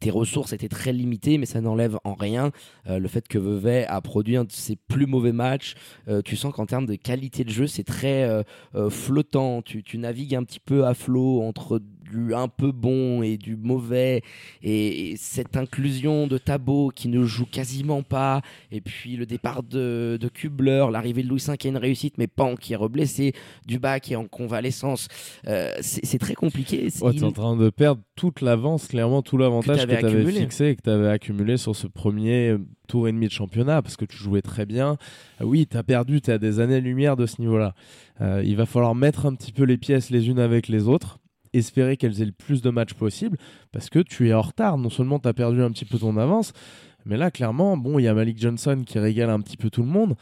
tes 0.00 0.10
ressources 0.10 0.52
étaient 0.52 0.68
très 0.68 0.92
limitées, 0.92 1.38
mais 1.38 1.46
ça 1.46 1.60
n'enlève 1.60 1.98
en 2.04 2.14
rien 2.14 2.52
le 2.86 3.08
fait 3.08 3.26
que 3.26 3.38
Vevey 3.38 3.84
a 3.86 4.00
produit 4.00 4.36
un 4.36 4.44
de 4.44 4.52
ses 4.52 4.76
plus 4.76 5.06
mauvais 5.06 5.32
matchs. 5.32 5.74
tu 6.24 6.36
sens 6.36 6.52
qu'en 6.54 6.66
termes 6.66 6.86
de 6.86 6.94
qualité 6.94 7.44
de 7.44 7.50
jeu, 7.50 7.66
c'est 7.66 7.84
très 7.84 8.44
flottant. 8.90 9.62
Tu, 9.62 9.82
tu, 9.82 9.98
navigues 9.98 10.34
un 10.34 10.44
petit 10.44 10.60
peu 10.60 10.86
à 10.86 10.94
flot 10.94 11.42
entre 11.42 11.80
du 12.10 12.34
un 12.34 12.48
peu 12.48 12.72
bon 12.72 13.22
et 13.22 13.36
du 13.36 13.56
mauvais 13.56 14.22
et, 14.62 15.10
et 15.10 15.16
cette 15.16 15.56
inclusion 15.56 16.26
de 16.26 16.38
Tabo 16.38 16.90
qui 16.94 17.08
ne 17.08 17.24
joue 17.24 17.46
quasiment 17.46 18.02
pas 18.02 18.42
et 18.70 18.80
puis 18.80 19.16
le 19.16 19.26
départ 19.26 19.62
de 19.62 19.76
de, 19.76 20.28
Kubler, 20.28 20.86
l'arrivée 20.90 21.22
de 21.22 21.28
Louis 21.28 21.42
V 21.46 21.56
qui 21.56 21.68
est 21.68 21.70
une 21.70 21.76
réussite, 21.76 22.18
mais 22.18 22.26
Pan 22.26 22.56
qui 22.56 22.72
est 22.72 22.76
reblessé, 22.76 23.32
Duba 23.66 24.00
qui 24.00 24.12
est 24.12 24.16
en 24.16 24.26
convalescence. 24.26 25.08
Euh, 25.46 25.72
c'est 25.80 26.18
très 26.18 26.34
compliqué. 26.34 26.88
tu 26.90 27.16
es 27.16 27.22
en 27.22 27.32
train 27.32 27.56
de 27.56 27.70
perdre 27.70 28.02
toute 28.14 28.40
l'avance, 28.40 28.88
clairement 28.88 29.22
tout 29.22 29.38
l'avantage 29.38 29.86
que 29.86 29.98
tu 29.98 30.06
avais, 30.06 30.32
fixé 30.32 30.66
et 30.68 30.76
que 30.76 30.82
tu 30.82 30.90
avais 30.90 31.08
accumulé 31.08 31.56
sur 31.56 31.74
ce 31.74 31.86
premier 31.86 32.56
tour 32.88 33.08
et 33.08 33.12
demi 33.12 33.26
de 33.26 33.32
championnat 33.32 33.82
parce 33.82 33.96
que 33.96 34.04
tu 34.04 34.16
jouais 34.16 34.42
très 34.42 34.66
bien. 34.66 34.96
Euh, 35.40 35.44
oui, 35.44 35.66
tu 35.66 35.76
as 35.76 35.82
perdu, 35.82 36.20
tu 36.20 36.30
es 36.30 36.34
à 36.34 36.38
des 36.38 36.60
années-lumière 36.60 37.16
de 37.16 37.26
ce 37.26 37.40
niveau-là. 37.40 37.74
Euh, 38.20 38.42
il 38.44 38.56
va 38.56 38.66
falloir 38.66 38.94
mettre 38.94 39.26
un 39.26 39.34
petit 39.34 39.52
peu 39.52 39.64
les 39.64 39.76
pièces 39.76 40.10
les 40.10 40.28
unes 40.28 40.38
avec 40.38 40.68
les 40.68 40.88
autres 40.88 41.18
espérer 41.58 41.96
qu'elles 41.96 42.20
aient 42.22 42.26
le 42.26 42.32
plus 42.32 42.62
de 42.62 42.70
matchs 42.70 42.94
possible 42.94 43.38
parce 43.72 43.90
que 43.90 43.98
tu 43.98 44.28
es 44.28 44.34
en 44.34 44.42
retard. 44.42 44.78
Non 44.78 44.90
seulement 44.90 45.18
tu 45.18 45.28
as 45.28 45.34
perdu 45.34 45.62
un 45.62 45.70
petit 45.70 45.84
peu 45.84 45.98
ton 45.98 46.16
avance, 46.16 46.52
mais 47.04 47.16
là, 47.16 47.30
clairement, 47.30 47.76
bon, 47.76 47.98
il 47.98 48.02
y 48.02 48.08
a 48.08 48.14
Malik 48.14 48.38
Johnson 48.38 48.82
qui 48.84 48.98
régale 48.98 49.30
un 49.30 49.40
petit 49.40 49.56
peu 49.56 49.70
tout 49.70 49.82
le 49.82 49.88
monde. 49.88 50.16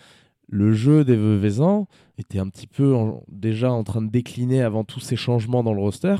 Le 0.49 0.73
jeu 0.75 1.05
des 1.05 1.17
était 2.19 2.39
un 2.39 2.49
petit 2.49 2.67
peu 2.67 2.95
déjà 3.29 3.73
en 3.73 3.85
train 3.85 4.03
de 4.03 4.11
décliner 4.11 4.63
avant 4.63 4.85
tous 4.85 5.01
ces 5.01 5.17
changements 5.17 5.63
dans 5.63 5.75
le 5.75 5.81
roster. 5.81 6.17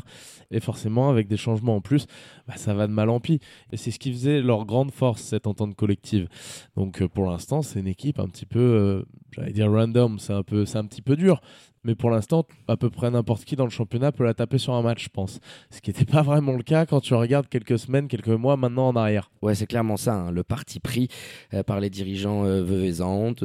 Et 0.51 0.61
forcément, 0.61 1.09
avec 1.11 1.29
des 1.29 1.37
changements 1.37 1.77
en 1.77 1.81
plus, 1.81 2.07
bah, 2.47 2.55
ça 2.57 2.75
va 2.75 2.87
de 2.87 2.93
mal 2.93 3.11
en 3.11 3.21
pis. 3.21 3.41
Et 3.73 3.77
c'est 3.77 3.91
ce 3.91 3.99
qui 3.99 4.13
faisait 4.13 4.41
leur 4.41 4.67
grande 4.67 4.93
force, 4.93 5.23
cette 5.23 5.47
entente 5.47 5.75
collective. 5.75 6.29
Donc 6.77 7.03
euh, 7.03 7.09
pour 7.09 7.27
l'instant, 7.27 7.63
c'est 7.63 7.81
une 7.81 7.89
équipe 7.89 8.19
un 8.19 8.29
petit 8.29 8.47
peu, 8.47 8.61
euh, 8.61 9.03
j'allais 9.33 9.53
dire 9.53 9.71
random, 9.71 10.19
c'est 10.19 10.33
un, 10.33 10.43
peu, 10.43 10.65
un 10.75 10.87
petit 10.87 11.03
peu 11.03 11.17
dur 11.17 11.41
mais 11.85 11.95
pour 11.95 12.11
l'instant, 12.11 12.47
à 12.67 12.77
peu 12.77 12.91
près 12.91 13.11
n'importe 13.11 13.45
qui 13.45 13.57
dans 13.57 13.65
le 13.65 13.71
championnat 13.71 14.11
peut 14.11 14.25
la 14.25 14.35
taper 14.35 14.59
sur 14.59 14.73
un 14.73 14.83
match, 14.83 15.05
je 15.05 15.09
pense. 15.11 15.39
Ce 15.71 15.81
qui 15.81 15.91
n'était 15.91 16.07
pas 16.07 16.23
vraiment 16.23 16.53
le 16.53 16.63
cas 16.63 16.87
quand 16.87 17.01
tu 17.01 17.15
regardes 17.15 17.49
quelques 17.49 17.79
semaines, 17.79 18.09
quelques 18.09 18.29
mois 18.29 18.57
maintenant 18.57 18.89
en 18.89 18.97
arrière. 18.97 19.31
Ouais, 19.43 19.55
c'est 19.55 19.67
clairement 19.67 19.97
ça, 19.97 20.15
hein. 20.15 20.31
le 20.31 20.43
parti 20.43 20.81
pris 20.81 21.09
euh, 21.53 21.63
par 21.63 21.81
les 21.81 21.91
dirigeants 21.91 22.45
euh, 22.45 22.65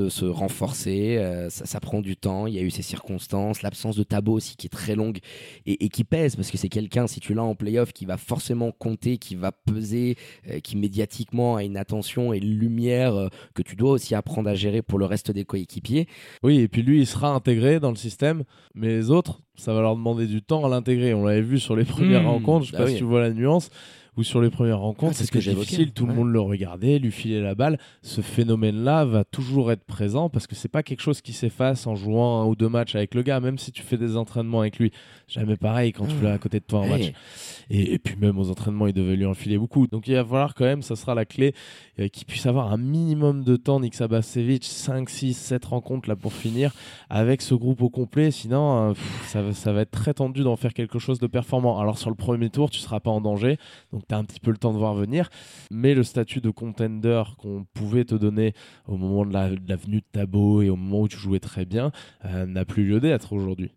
se 0.09 0.25
renforcer, 0.25 1.47
ça, 1.49 1.79
prend 1.79 2.01
du 2.01 2.15
temps, 2.15 2.38
il 2.47 2.54
y 2.54 2.60
a 2.60 2.62
eu 2.62 2.69
ces 2.69 2.82
circonstances, 2.82 3.62
l'absence 3.62 3.95
de 3.95 4.04
Tabo 4.04 4.34
aussi 4.34 4.56
qui 4.56 4.67
est 4.67 4.69
très 4.69 4.95
longue 4.95 5.19
et, 5.65 5.89
qui 5.89 6.04
pèse, 6.04 6.36
parce 6.36 6.52
que 6.52 6.58
c'est 6.58 6.69
quelqu'un, 6.69 7.08
si 7.08 7.19
tu 7.19 7.34
l'as 7.34 7.43
en 7.43 7.56
playoff, 7.56 7.93
qui 7.93 8.06
va 8.06 8.17
forcément 8.17 8.71
compter, 8.71 9.17
qui 9.17 9.36
va 9.36 9.52
peser, 9.52 10.15
euh, 10.49 10.60
qui 10.60 10.78
médiatiquement 10.78 11.56
a 11.56 11.63
une 11.63 11.78
attention 11.78 12.34
et 12.34 12.38
une 12.38 12.58
lumière 12.58 13.30
que 13.54 13.62
tu 13.62 13.75
dois 13.75 13.91
aussi 13.91 14.15
apprendre 14.15 14.49
à 14.49 14.56
gérer 14.56 14.82
pour 14.82 14.99
le 14.99 15.06
reste 15.06 15.32
des 15.32 15.45
coéquipiers. 15.45 16.08
Oui, 16.43 16.60
et 16.60 16.67
puis 16.67 16.82
lui, 16.82 16.99
il 16.99 17.08
sera 17.08 17.30
intégré 17.30 17.80
dans 17.80 17.89
le 17.89 17.95
système 17.95 18.43
mais 18.75 18.88
les 18.88 19.12
autres, 19.12 19.41
ça 19.56 19.73
va 19.73 19.82
leur 19.82 19.95
demander 19.95 20.28
du 20.28 20.41
temps 20.41 20.65
à 20.65 20.69
l'intégrer. 20.69 21.13
On 21.13 21.25
l'avait 21.25 21.41
vu 21.41 21.60
sur 21.60 21.75
les 21.75 21.86
premières 21.86 22.23
hmm. 22.23 22.28
rencontres, 22.28 22.65
je 22.65 22.71
sais 22.71 22.78
bah 22.78 22.86
pas 22.86 22.89
si 22.89 22.97
tu 22.97 23.04
vois 23.04 23.21
la 23.21 23.34
nuance 23.34 23.69
ou 24.19 24.23
sur 24.23 24.41
les 24.41 24.49
premières 24.49 24.79
rencontres, 24.79 25.15
c'est 25.15 25.23
ce 25.23 25.32
que 25.32 25.39
difficile, 25.39 25.93
tout 25.93 26.05
le 26.05 26.13
monde 26.13 26.29
le 26.29 26.41
regardait, 26.41 26.99
lui 26.99 27.10
filer 27.10 27.41
la 27.41 27.55
balle. 27.55 27.79
Ce 28.01 28.19
phénomène-là 28.19 29.05
va 29.05 29.23
toujours 29.23 29.71
être 29.71 29.86
présent 29.86 30.27
parce 30.27 30.45
que 30.45 30.55
c'est 30.55 30.67
pas 30.67 30.84
quelque 30.84 30.99
chose 30.99 31.21
qui 31.21 31.32
s'efface 31.32 31.88
en 31.88 31.95
jouant 31.95 32.41
un 32.41 32.45
ou 32.45 32.58
deux 32.58 32.67
matchs 32.67 32.95
avec 32.95 33.15
le 33.15 33.21
gars, 33.21 33.39
même 33.39 33.58
si 33.58 33.71
tu 33.71 33.82
fais 33.82 33.95
des 33.95 34.17
entraînements 34.17 34.60
avec 34.60 34.77
lui. 34.77 34.91
Jamais 35.29 35.57
pareil 35.57 35.91
quand 35.93 36.07
tu 36.07 36.21
l'as 36.21 36.33
à 36.33 36.37
côté 36.37 36.59
de 36.59 36.65
toi 36.65 36.79
en 36.79 36.87
match. 36.87 37.11
Et, 37.69 37.99
puis 37.99 38.15
même 38.15 38.39
aux 38.39 38.49
entraînements, 38.49 38.87
il 38.87 38.93
devait 38.93 39.15
lui 39.15 39.25
enfiler 39.25 39.57
beaucoup. 39.57 39.87
Donc 39.87 40.07
il 40.07 40.15
va 40.15 40.23
falloir 40.23 40.55
quand 40.55 40.65
même, 40.65 40.81
ça 40.81 40.95
sera 40.95 41.13
la 41.13 41.25
clé, 41.25 41.53
euh, 41.99 42.07
qu'il 42.07 42.25
puisse 42.25 42.45
avoir 42.45 42.71
un 42.73 42.77
minimum 42.77 43.43
de 43.43 43.55
temps, 43.55 43.79
Nick 43.79 43.93
Sabasevic, 43.93 44.63
5, 44.63 45.09
6, 45.09 45.33
7 45.35 45.65
rencontres 45.65 46.09
là 46.09 46.15
pour 46.15 46.33
finir 46.33 46.73
avec 47.09 47.41
ce 47.41 47.53
groupe 47.53 47.81
au 47.81 47.89
complet. 47.89 48.31
Sinon, 48.31 48.89
euh, 48.89 48.93
ça, 49.27 49.53
ça, 49.53 49.71
va 49.71 49.81
être 49.81 49.91
très 49.91 50.15
tendu 50.15 50.41
d'en 50.41 50.55
faire 50.55 50.73
quelque 50.73 50.97
chose 50.99 51.19
de 51.19 51.27
performant. 51.27 51.79
Alors 51.79 51.99
sur 51.99 52.09
le 52.09 52.15
premier 52.15 52.49
tour, 52.49 52.69
tu 52.69 52.79
seras 52.79 52.99
pas 52.99 53.11
en 53.11 53.21
danger. 53.21 53.57
Donc 53.93 54.03
tu 54.07 54.15
as 54.15 54.17
un 54.17 54.25
petit 54.25 54.39
peu 54.39 54.51
le 54.51 54.57
temps 54.57 54.73
de 54.73 54.79
voir 54.79 54.95
venir. 54.95 55.29
Mais 55.69 55.93
le 55.93 56.03
statut 56.03 56.41
de 56.41 56.49
contender 56.49 57.23
qu'on 57.37 57.65
pouvait 57.73 58.05
te 58.05 58.15
donner 58.15 58.53
au 58.87 58.97
moment 58.97 59.25
de 59.25 59.33
la, 59.33 59.49
venue 59.75 59.97
de 59.97 60.05
Tabo 60.11 60.61
et 60.61 60.69
au 60.69 60.75
moment 60.75 61.01
où 61.01 61.07
tu 61.07 61.17
jouais 61.17 61.39
très 61.39 61.65
bien 61.65 61.91
euh, 62.25 62.45
n'a 62.45 62.65
plus 62.65 62.85
lieu 62.85 62.99
d'être 62.99 63.33
aujourd'hui. 63.33 63.71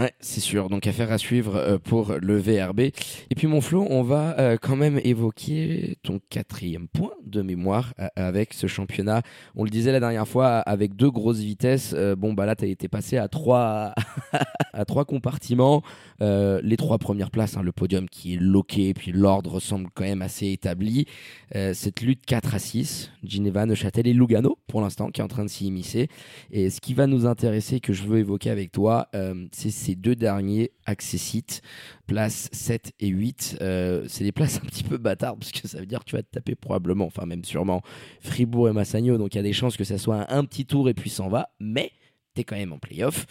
Ouais, 0.00 0.12
c'est 0.18 0.40
sûr. 0.40 0.70
Donc 0.70 0.88
affaire 0.88 1.12
à 1.12 1.18
suivre 1.18 1.54
euh, 1.54 1.78
pour 1.78 2.14
le 2.20 2.36
VRB. 2.36 2.80
Et 2.80 3.34
puis 3.36 3.46
mon 3.46 3.60
Flo, 3.60 3.86
on 3.88 4.02
va 4.02 4.36
euh, 4.40 4.56
quand 4.60 4.74
même 4.74 5.00
évoquer 5.04 5.98
ton 6.02 6.20
quatrième 6.30 6.88
point 6.88 7.12
de 7.24 7.42
mémoire 7.42 7.94
euh, 8.00 8.08
avec 8.16 8.54
ce 8.54 8.66
championnat. 8.66 9.22
On 9.54 9.62
le 9.62 9.70
disait 9.70 9.92
la 9.92 10.00
dernière 10.00 10.26
fois, 10.26 10.56
avec 10.58 10.96
deux 10.96 11.12
grosses 11.12 11.38
vitesses. 11.38 11.94
bon 12.18 12.32
bah 12.32 12.44
là, 12.44 12.56
t'as 12.56 12.66
été 12.66 12.88
passé 12.88 13.18
à 13.18 13.28
trois 13.28 13.94
à 14.72 14.84
trois 14.84 15.04
compartiments. 15.04 15.84
les 16.20 16.76
trois 16.76 16.98
premières 16.98 17.30
places, 17.30 17.56
hein, 17.56 17.62
le 17.62 17.70
podium 17.70 18.08
qui 18.08 18.34
est 18.34 18.38
loqué, 18.38 18.94
puis 18.94 19.12
l'ordre 19.12 19.60
semble 19.60 19.90
quand 19.94 20.02
même 20.02 20.22
assez 20.22 20.50
établi. 20.50 21.06
cette 21.52 22.00
lutte 22.00 22.26
4 22.26 22.56
à 22.56 22.58
6, 22.58 23.12
Gineva, 23.22 23.64
Neuchâtel 23.64 24.08
et 24.08 24.12
Lugano 24.12 24.58
pour 24.66 24.80
l'instant 24.80 25.10
qui 25.10 25.20
est 25.20 25.24
en 25.24 25.28
train 25.28 25.44
de 25.44 25.50
s'y 25.50 25.66
immiscer. 25.66 26.08
Et 26.50 26.68
ce 26.70 26.80
qui 26.80 26.94
va 26.94 27.06
nous 27.06 27.26
intéresser, 27.26 27.78
que 27.78 27.92
je 27.92 28.02
veux 28.02 28.18
évoquer 28.18 28.50
avec 28.50 28.72
toi, 28.72 29.08
c'est 29.52 29.83
ces 29.84 29.94
deux 29.94 30.16
derniers 30.16 30.72
accessites, 30.86 31.60
places 32.06 32.48
7 32.52 32.92
et 33.00 33.08
8. 33.08 33.58
Euh, 33.60 34.04
c'est 34.08 34.24
des 34.24 34.32
places 34.32 34.56
un 34.62 34.66
petit 34.66 34.82
peu 34.82 34.96
bâtardes 34.96 35.38
parce 35.38 35.52
que 35.52 35.68
ça 35.68 35.78
veut 35.78 35.86
dire 35.86 36.00
que 36.00 36.04
tu 36.06 36.16
vas 36.16 36.22
te 36.22 36.30
taper 36.30 36.54
probablement, 36.54 37.06
enfin 37.06 37.26
même 37.26 37.44
sûrement, 37.44 37.82
Fribourg 38.20 38.68
et 38.68 38.72
Massagno. 38.72 39.18
Donc 39.18 39.34
il 39.34 39.38
y 39.38 39.40
a 39.40 39.44
des 39.44 39.52
chances 39.52 39.76
que 39.76 39.84
ça 39.84 39.98
soit 39.98 40.32
un, 40.32 40.44
petit 40.44 40.64
tour 40.66 40.88
et 40.88 40.94
puis 40.94 41.10
s'en 41.10 41.28
va. 41.28 41.50
Mais 41.60 41.92
tu 42.34 42.40
es 42.40 42.44
quand 42.44 42.56
même 42.56 42.72
en 42.72 42.78
playoff. 42.78 43.26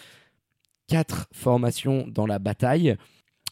Quatre 0.87 1.27
formations 1.31 2.05
dans 2.07 2.27
la 2.27 2.39
bataille 2.39 2.97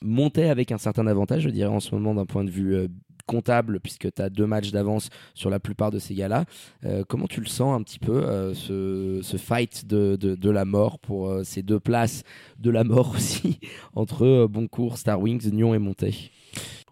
montait 0.03 0.49
avec 0.49 0.71
un 0.71 0.77
certain 0.77 1.07
avantage, 1.07 1.43
je 1.43 1.49
dirais, 1.49 1.69
en 1.69 1.79
ce 1.79 1.95
moment 1.95 2.13
d'un 2.13 2.25
point 2.25 2.43
de 2.43 2.49
vue 2.49 2.75
euh, 2.75 2.87
comptable, 3.31 3.79
puisque 3.79 4.11
tu 4.13 4.21
as 4.21 4.29
deux 4.29 4.45
matchs 4.45 4.71
d'avance 4.71 5.09
sur 5.33 5.49
la 5.49 5.61
plupart 5.61 5.89
de 5.89 5.99
ces 5.99 6.13
gars-là. 6.13 6.43
Euh, 6.83 7.03
comment 7.07 7.27
tu 7.27 7.39
le 7.39 7.47
sens 7.47 7.79
un 7.79 7.81
petit 7.81 7.99
peu, 7.99 8.23
euh, 8.25 8.53
ce, 8.53 9.37
fight 9.37 9.85
de, 9.87 10.49
la 10.49 10.65
mort 10.65 10.99
pour 10.99 11.33
ces 11.43 11.63
deux 11.63 11.79
places 11.79 12.23
de 12.59 12.69
la 12.69 12.83
mort 12.83 13.11
aussi, 13.15 13.59
entre 13.95 14.47
Boncourt, 14.47 14.97
Star 14.97 15.21
Wings, 15.21 15.49
Nyon 15.49 15.73
et 15.73 15.79
Monté? 15.79 16.31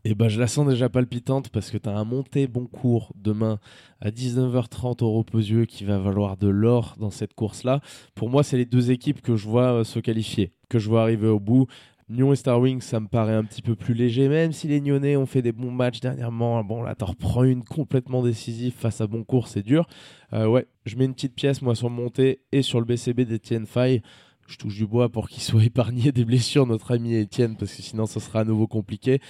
Et 0.06 0.12
eh 0.12 0.16
ben, 0.16 0.30
je 0.30 0.40
la 0.40 0.48
sens 0.48 0.66
déjà 0.66 0.88
palpitante 0.88 1.50
parce 1.50 1.72
que 1.72 1.78
tu 1.78 1.90
as 1.90 1.98
un 1.98 2.06
monté 2.06 2.48
Boncourt 2.48 3.12
demain 3.16 3.60
à 4.00 4.12
19h30 4.12 5.04
au 5.04 5.12
Reposieux 5.12 5.66
qui 5.66 5.84
va 5.84 6.00
valoir 6.00 6.38
de 6.38 6.48
l'or 6.48 6.96
dans 6.98 7.10
cette 7.10 7.34
course-là. 7.34 7.82
Pour 8.16 8.30
moi, 8.30 8.44
c'est 8.44 8.56
les 8.56 8.66
deux 8.66 8.92
équipes 8.92 9.22
que 9.22 9.36
je 9.36 9.46
vois 9.46 9.84
se 9.84 10.00
qualifier, 10.00 10.54
que 10.70 10.80
je 10.80 10.88
vois 10.88 11.02
arriver 11.02 11.28
au 11.28 11.42
bout. 11.42 11.68
Nyon 12.10 12.34
et 12.34 12.36
Star 12.36 12.60
Wings, 12.60 12.82
ça 12.82 13.00
me 13.00 13.08
paraît 13.08 13.36
un 13.36 13.44
petit 13.44 13.62
peu 13.62 13.76
plus 13.76 13.94
léger, 13.94 14.30
même 14.30 14.52
si 14.52 14.68
les 14.68 14.82
Nyonnais 14.82 15.16
ont 15.16 15.28
fait 15.28 15.44
des 15.44 15.52
bons 15.52 15.70
matchs 15.70 16.00
dernièrement. 16.00 16.64
Bon, 16.64 16.82
là, 16.82 16.96
t'en 16.96 17.06
reprends 17.06 17.44
une 17.44 17.64
complètement 17.64 18.24
décisive 18.24 18.74
face 18.74 19.00
à 19.00 19.06
Boncourt, 19.06 19.48
c'est 19.48 19.62
dur. 19.62 19.88
Euh, 20.34 20.48
ouais, 20.48 20.66
je 20.88 20.96
mets 20.96 21.06
une 21.06 21.14
petite 21.14 21.36
pièce, 21.36 21.62
moi, 21.62 21.76
sur 21.76 21.88
le 21.88 21.94
montée 21.94 22.42
et 22.52 22.64
sur 22.64 22.80
le 22.80 22.86
BCB 22.86 23.22
d'Etienne 23.22 23.68
Fay. 23.68 24.02
Je 24.48 24.58
touche 24.58 24.76
du 24.76 24.88
bois 24.88 25.10
pour 25.10 25.30
qu'il 25.30 25.44
soit 25.44 25.64
épargné 25.64 26.12
des 26.12 26.26
blessures, 26.26 26.66
notre 26.66 26.96
ami 26.96 27.14
Etienne, 27.14 27.56
parce 27.56 27.76
que 27.76 27.84
sinon, 27.84 28.08
ça 28.08 28.20
sera 28.20 28.40
à 28.40 28.44
nouveau 28.44 28.66
compliqué. 28.66 29.22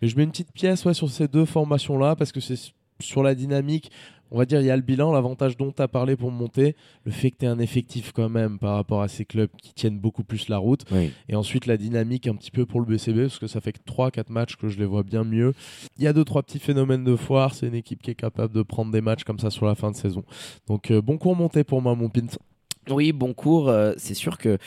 Mais 0.00 0.06
je 0.06 0.16
mets 0.16 0.22
une 0.22 0.30
petite 0.30 0.52
pièce 0.52 0.84
ouais, 0.84 0.94
sur 0.94 1.10
ces 1.10 1.26
deux 1.26 1.44
formations-là, 1.44 2.14
parce 2.14 2.30
que 2.30 2.38
c'est 2.38 2.72
sur 3.00 3.22
la 3.22 3.34
dynamique 3.34 3.90
on 4.30 4.38
va 4.38 4.44
dire, 4.44 4.60
il 4.60 4.66
y 4.66 4.70
a 4.70 4.76
le 4.76 4.82
bilan, 4.82 5.12
l'avantage 5.12 5.56
dont 5.56 5.72
tu 5.72 5.80
as 5.80 5.88
parlé 5.88 6.16
pour 6.16 6.30
monter, 6.30 6.76
le 7.04 7.12
fait 7.12 7.30
que 7.30 7.38
tu 7.38 7.44
es 7.46 7.48
un 7.48 7.58
effectif 7.58 8.12
quand 8.12 8.28
même 8.28 8.58
par 8.58 8.74
rapport 8.74 9.02
à 9.02 9.08
ces 9.08 9.24
clubs 9.24 9.50
qui 9.62 9.72
tiennent 9.72 9.98
beaucoup 9.98 10.24
plus 10.24 10.48
la 10.48 10.58
route. 10.58 10.84
Et 11.28 11.34
ensuite, 11.34 11.66
la 11.66 11.76
dynamique 11.76 12.26
un 12.26 12.34
petit 12.34 12.50
peu 12.50 12.66
pour 12.66 12.80
le 12.80 12.86
BCB, 12.86 13.22
parce 13.22 13.38
que 13.38 13.46
ça 13.46 13.60
fait 13.60 13.72
que 13.72 13.78
3-4 13.78 14.30
matchs 14.30 14.56
que 14.56 14.68
je 14.68 14.78
les 14.78 14.86
vois 14.86 15.02
bien 15.02 15.24
mieux. 15.24 15.54
Il 15.96 16.04
y 16.04 16.06
a 16.06 16.12
2-3 16.12 16.42
petits 16.42 16.58
phénomènes 16.58 17.04
de 17.04 17.16
foire. 17.16 17.54
C'est 17.54 17.66
une 17.66 17.74
équipe 17.74 18.02
qui 18.02 18.10
est 18.10 18.14
capable 18.14 18.54
de 18.54 18.62
prendre 18.62 18.92
des 18.92 19.00
matchs 19.00 19.24
comme 19.24 19.38
ça 19.38 19.50
sur 19.50 19.66
la 19.66 19.74
fin 19.74 19.90
de 19.90 19.96
saison. 19.96 20.24
Donc, 20.66 20.90
euh, 20.90 21.00
bon 21.00 21.18
cours 21.18 21.36
monté 21.36 21.64
pour 21.64 21.80
moi, 21.80 21.94
mon 21.94 22.08
Pint. 22.08 22.38
Oui, 22.90 23.12
bon 23.12 23.32
cours. 23.34 23.68
Euh, 23.68 23.92
c'est 23.96 24.14
sûr 24.14 24.38
que. 24.38 24.58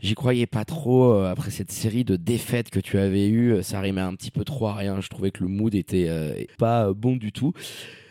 J'y 0.00 0.14
croyais 0.14 0.46
pas 0.46 0.64
trop 0.64 1.12
euh, 1.12 1.30
après 1.30 1.50
cette 1.50 1.72
série 1.72 2.04
de 2.04 2.16
défaites 2.16 2.70
que 2.70 2.80
tu 2.80 2.98
avais 2.98 3.28
eues. 3.28 3.62
Ça 3.62 3.80
rimait 3.80 4.00
un 4.00 4.14
petit 4.14 4.30
peu 4.30 4.44
trop 4.44 4.68
à 4.68 4.74
rien. 4.74 5.00
Je 5.00 5.08
trouvais 5.08 5.30
que 5.30 5.42
le 5.42 5.48
mood 5.48 5.74
était 5.74 6.48
pas 6.58 6.92
bon 6.92 7.16
du 7.16 7.32
tout. 7.32 7.52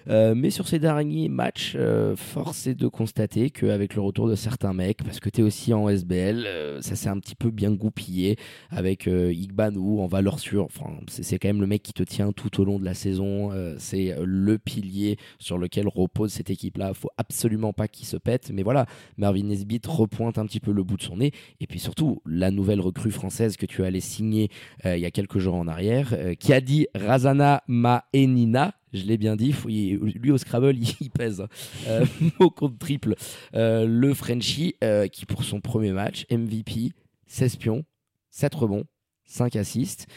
Euh, 0.10 0.34
mais 0.36 0.50
sur 0.50 0.68
ces 0.68 0.80
derniers 0.80 1.30
matchs, 1.30 1.74
euh, 1.76 2.16
force 2.16 2.68
est 2.68 2.76
de 2.76 2.88
constater 2.88 3.50
qu'avec 3.50 3.96
le 3.96 4.02
retour 4.02 4.28
de 4.28 4.36
certains 4.36 4.74
mecs, 4.74 5.04
parce 5.04 5.20
que 5.20 5.30
tu 5.30 5.42
es 5.42 5.44
aussi 5.44 5.74
en 5.74 5.90
SBL, 5.90 6.46
euh, 6.46 6.82
ça 6.82 6.96
s'est 6.96 7.10
un 7.10 7.20
petit 7.20 7.36
peu 7.36 7.52
bien 7.52 7.72
goupillé 7.72 8.38
avec 8.70 9.08
Igbanou 9.08 10.00
en 10.02 10.08
valeur 10.08 10.40
sûre. 10.40 10.66
Enfin, 10.66 10.92
c'est 11.08 11.40
quand 11.40 11.50
même 11.50 11.62
le 11.62 11.68
mec 11.68 11.84
qui 11.84 11.94
te 11.94 12.04
tient 12.04 12.32
tout 12.32 12.62
au 12.62 12.66
long 12.66 12.80
de 12.80 12.86
la 12.86 12.94
saison. 12.94 13.52
c'est 13.78 14.16
le 14.24 14.58
pilier 14.58 15.18
sur 15.40 15.58
lequel 15.58 15.88
repose 15.88 16.32
cette 16.32 16.50
équipe-là. 16.50 16.94
faut 16.94 17.10
absolument 17.18 17.74
pas 17.74 17.88
qu'il 17.88 18.06
se 18.06 18.18
pète. 18.18 18.52
Mais 18.54 18.64
voilà, 18.64 18.86
Marvin 19.18 19.44
Nesbitt 19.44 19.86
repointe 19.86 20.38
un 20.38 20.46
petit 20.46 20.60
peu 20.60 20.72
le 20.72 20.84
bout 20.84 20.98
de 20.98 21.04
son 21.04 21.18
nez. 21.18 21.32
Et 21.60 21.68
puis 21.68 21.80
surtout, 21.80 22.22
la 22.26 22.52
nouvelle 22.52 22.82
recrue 22.82 23.12
française 23.12 23.58
que 23.58 23.66
tu 23.66 23.84
allais 23.84 24.00
signer 24.00 24.50
il 24.86 25.00
y 25.00 25.06
a 25.06 25.12
quelques 25.12 25.40
jours 25.40 25.56
en 25.56 25.68
arrière, 25.68 26.16
qui 26.40 26.54
a 26.54 26.62
dit 26.62 26.88
Razana 26.96 27.64
Maenina 27.68 28.77
je 28.98 29.06
l'ai 29.06 29.18
bien 29.18 29.36
dit, 29.36 29.54
lui 29.66 30.32
au 30.32 30.38
Scrabble, 30.38 30.76
il, 31.00 31.10
pèse. 31.10 31.46
Euh, 31.88 32.06
compte 32.56 32.80
triple. 32.80 33.16
Euh, 33.56 33.86
le 33.86 34.14
Frenchie, 34.14 34.76
euh, 34.84 35.08
qui 35.08 35.26
pour 35.26 35.44
son 35.44 35.62
premier 35.62 35.92
match, 35.92 36.26
MVP, 36.32 36.92
16 37.28 37.56
pions, 37.58 37.84
7 38.32 38.54
rebonds, 38.56 38.86
5 39.26 39.56
assists. 39.56 40.08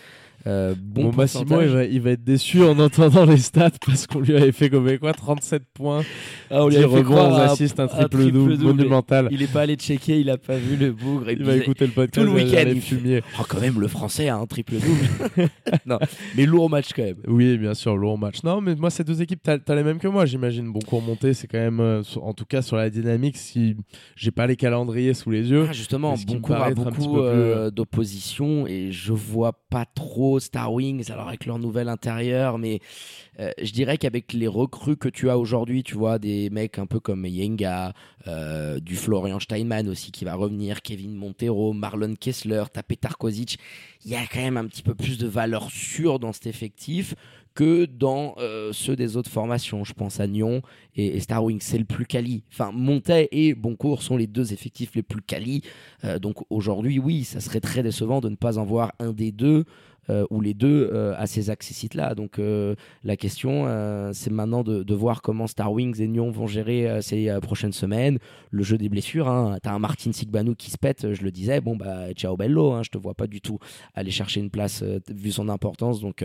Euh, 0.47 0.75
bon, 0.79 1.13
Massimo, 1.13 1.61
il 1.61 1.69
va, 1.69 1.85
il 1.85 2.01
va, 2.01 2.11
être 2.13 2.25
déçu 2.25 2.63
en 2.63 2.79
entendant 2.79 3.27
les 3.27 3.37
stats 3.37 3.71
parce 3.85 4.07
qu'on 4.07 4.21
lui 4.21 4.35
avait 4.35 4.53
fait 4.53 4.71
comme 4.71 4.99
quoi 4.99 5.13
37 5.13 5.65
points. 5.75 6.03
Ah, 6.51 6.65
on 6.65 6.69
lui 6.69 6.79
a 6.79 6.89
fait 6.89 7.03
croire 7.03 7.35
un, 7.35 7.53
un 7.53 8.09
triple, 8.09 8.31
double, 8.31 8.57
monumental. 8.59 9.29
Il 9.31 9.43
est 9.43 9.53
pas 9.53 9.63
allé 9.63 9.75
checker, 9.75 10.19
il 10.19 10.31
a 10.31 10.39
pas 10.39 10.57
vu 10.57 10.77
le 10.77 10.93
bougre. 10.93 11.31
il 11.31 11.45
va 11.45 11.57
écouter 11.57 11.87
le 11.87 11.93
podcast 11.93 12.27
tout 12.27 12.35
le 12.35 12.43
week-end. 12.43 12.65
Il 12.67 13.23
oh, 13.39 13.45
quand 13.49 13.61
même, 13.61 13.81
le 13.81 13.89
français 13.89 14.29
a 14.29 14.37
un 14.37 14.47
triple 14.47 14.75
double. 14.75 15.49
non, 15.87 15.99
mais 16.37 16.47
lourd 16.47 16.71
match 16.71 16.93
quand 16.95 17.05
même. 17.05 17.19
Oui, 17.27 17.59
bien 17.59 17.75
sûr, 17.75 17.97
lourd 17.97 18.19
match. 18.19 18.43
Non, 18.43 18.61
mais 18.61 18.75
moi, 18.75 18.91
ces 18.91 19.05
deux 19.05 19.21
équipes, 19.21 19.41
t'as 19.43 19.59
as 19.67 19.75
les 19.75 19.83
mêmes 19.83 19.99
que 19.99 20.09
moi, 20.09 20.25
j'imagine. 20.25 20.73
Bon 20.73 20.81
cours 20.81 21.03
monté, 21.03 21.35
c'est 21.35 21.49
quand 21.49 21.59
même, 21.59 21.81
euh, 21.81 22.03
en 22.23 22.33
tout 22.33 22.47
cas 22.47 22.63
sur 22.63 22.77
la 22.77 22.89
dynamique, 22.89 23.37
si 23.37 23.77
j'ai 24.17 24.31
pas 24.31 24.47
les 24.47 24.57
calendriers 24.57 25.15
sous 25.15 25.31
les 25.31 25.51
yeux. 25.51 25.67
Ah, 25.69 25.73
justement, 25.73 26.15
bon 26.27 26.41
cours 26.41 26.57
a 26.57 26.71
beaucoup 26.71 27.19
euh, 27.19 27.71
d'opposition 27.71 28.67
et 28.67 28.91
je 28.91 29.13
vois 29.13 29.53
pas 29.69 29.85
trop 29.85 30.30
Star 30.39 30.73
Wings, 30.73 31.11
alors 31.11 31.29
avec 31.29 31.47
leur 31.47 31.59
nouvel 31.59 31.89
intérieur, 31.89 32.59
mais 32.59 32.81
euh, 33.41 33.53
je 33.63 33.73
dirais 33.73 33.97
qu'avec 33.97 34.33
les 34.33 34.49
recrues 34.49 34.97
que 34.97 35.09
tu 35.09 35.31
as 35.31 35.39
aujourd'hui, 35.39 35.83
tu 35.83 35.95
vois, 35.95 36.19
des 36.19 36.51
mecs 36.51 36.79
un 36.79 36.87
peu 36.87 37.01
comme 37.01 37.25
Yenga, 37.25 37.95
euh, 38.27 38.81
du 38.81 38.97
Florian 38.97 39.41
Steinman 39.41 39.89
aussi 39.89 40.13
qui 40.13 40.25
va 40.25 40.35
revenir, 40.35 40.83
Kevin 40.83 41.15
Montero, 41.15 41.73
Marlon 41.73 42.15
Kessler, 42.15 42.65
Tapé 42.73 42.97
Tarkovic, 42.97 43.59
il 44.05 44.11
y 44.11 44.15
a 44.15 44.27
quand 44.31 44.41
même 44.41 44.59
un 44.59 44.67
petit 44.67 44.83
peu 44.83 44.95
plus 44.95 45.17
de 45.17 45.27
valeur 45.27 45.71
sûre 45.71 46.19
dans 46.19 46.33
cet 46.33 46.47
effectif 46.47 47.15
que 47.55 47.85
dans 47.85 48.35
euh, 48.39 48.73
ceux 48.73 48.95
des 48.95 49.17
autres 49.17 49.31
formations. 49.31 49.85
Je 49.85 49.93
pense 49.95 50.21
à 50.21 50.27
Nyon 50.27 50.63
et, 50.95 51.19
Star 51.21 51.43
Wings, 51.43 51.61
c'est 51.63 51.79
le 51.79 51.85
plus 51.85 52.07
quali. 52.07 52.45
Enfin, 52.53 52.71
Montaigne 52.73 53.27
et 53.33 53.55
Boncourt 53.55 54.03
sont 54.03 54.17
les 54.17 54.27
deux 54.27 54.53
effectifs 54.53 54.95
les 54.95 55.03
plus 55.03 55.23
quali. 55.23 55.63
donc 56.21 56.37
aujourd'hui, 56.51 56.99
oui, 56.99 57.25
ça 57.25 57.41
serait 57.41 57.61
très 57.61 57.83
décevant 57.83 58.21
de 58.21 58.29
ne 58.29 58.37
pas 58.37 58.59
en 58.59 58.65
voir 58.65 58.93
un 58.99 59.13
des 59.13 59.33
deux 59.33 59.65
ou 60.09 60.41
les 60.41 60.55
deux 60.55 60.91
euh, 60.93 61.15
à 61.17 61.27
ces 61.27 61.51
accès-sites-là. 61.51 62.15
Donc 62.15 62.39
euh, 62.39 62.75
la 63.05 63.17
question, 63.17 63.67
c'est 64.13 64.31
maintenant 64.31 64.63
de, 64.63 64.95
voir 64.95 65.23
comment 65.23 65.47
Star 65.47 65.73
Wings 65.73 66.01
et 66.01 66.09
Nyon 66.09 66.31
vont 66.31 66.47
gérer 66.47 67.01
ces 67.01 67.33
prochaines 67.41 67.73
semaines. 67.73 68.19
Le 68.51 68.63
jeu 68.63 68.77
des 68.77 68.89
blessures, 68.89 69.29
hein. 69.29 69.59
tu 69.63 69.69
as 69.69 69.73
un 69.73 69.79
Martin 69.79 70.13
Sigbanou 70.13 70.55
qui 70.55 70.71
se 70.71 70.77
pète, 70.77 71.13
je 71.13 71.23
le 71.23 71.31
disais, 71.31 71.61
bon 71.61 71.77
bah 71.77 72.13
ciao 72.13 72.37
bello, 72.37 72.73
hein, 72.73 72.83
je 72.83 72.91
te 72.91 72.99
vois 72.99 73.15
pas 73.15 73.27
du 73.27 73.41
tout 73.41 73.59
aller 73.95 74.11
chercher 74.11 74.41
une 74.41 74.51
place 74.51 74.83
vu 75.09 75.33
son 75.33 75.49
importance. 75.49 76.01
Donc 76.01 76.25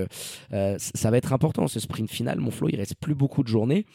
ça 0.50 1.12
va 1.12 1.18
être 1.18 1.34
important 1.34 1.68
ce 1.68 1.80
sprint 1.80 2.10
final. 2.10 2.40
Mon 2.40 2.52
flow, 2.52 2.70
il 2.70 2.78
reste 2.78 2.96
plus 2.96 3.16
beaucoup 3.16 3.44
de 3.44 3.48
journées. 3.48 3.86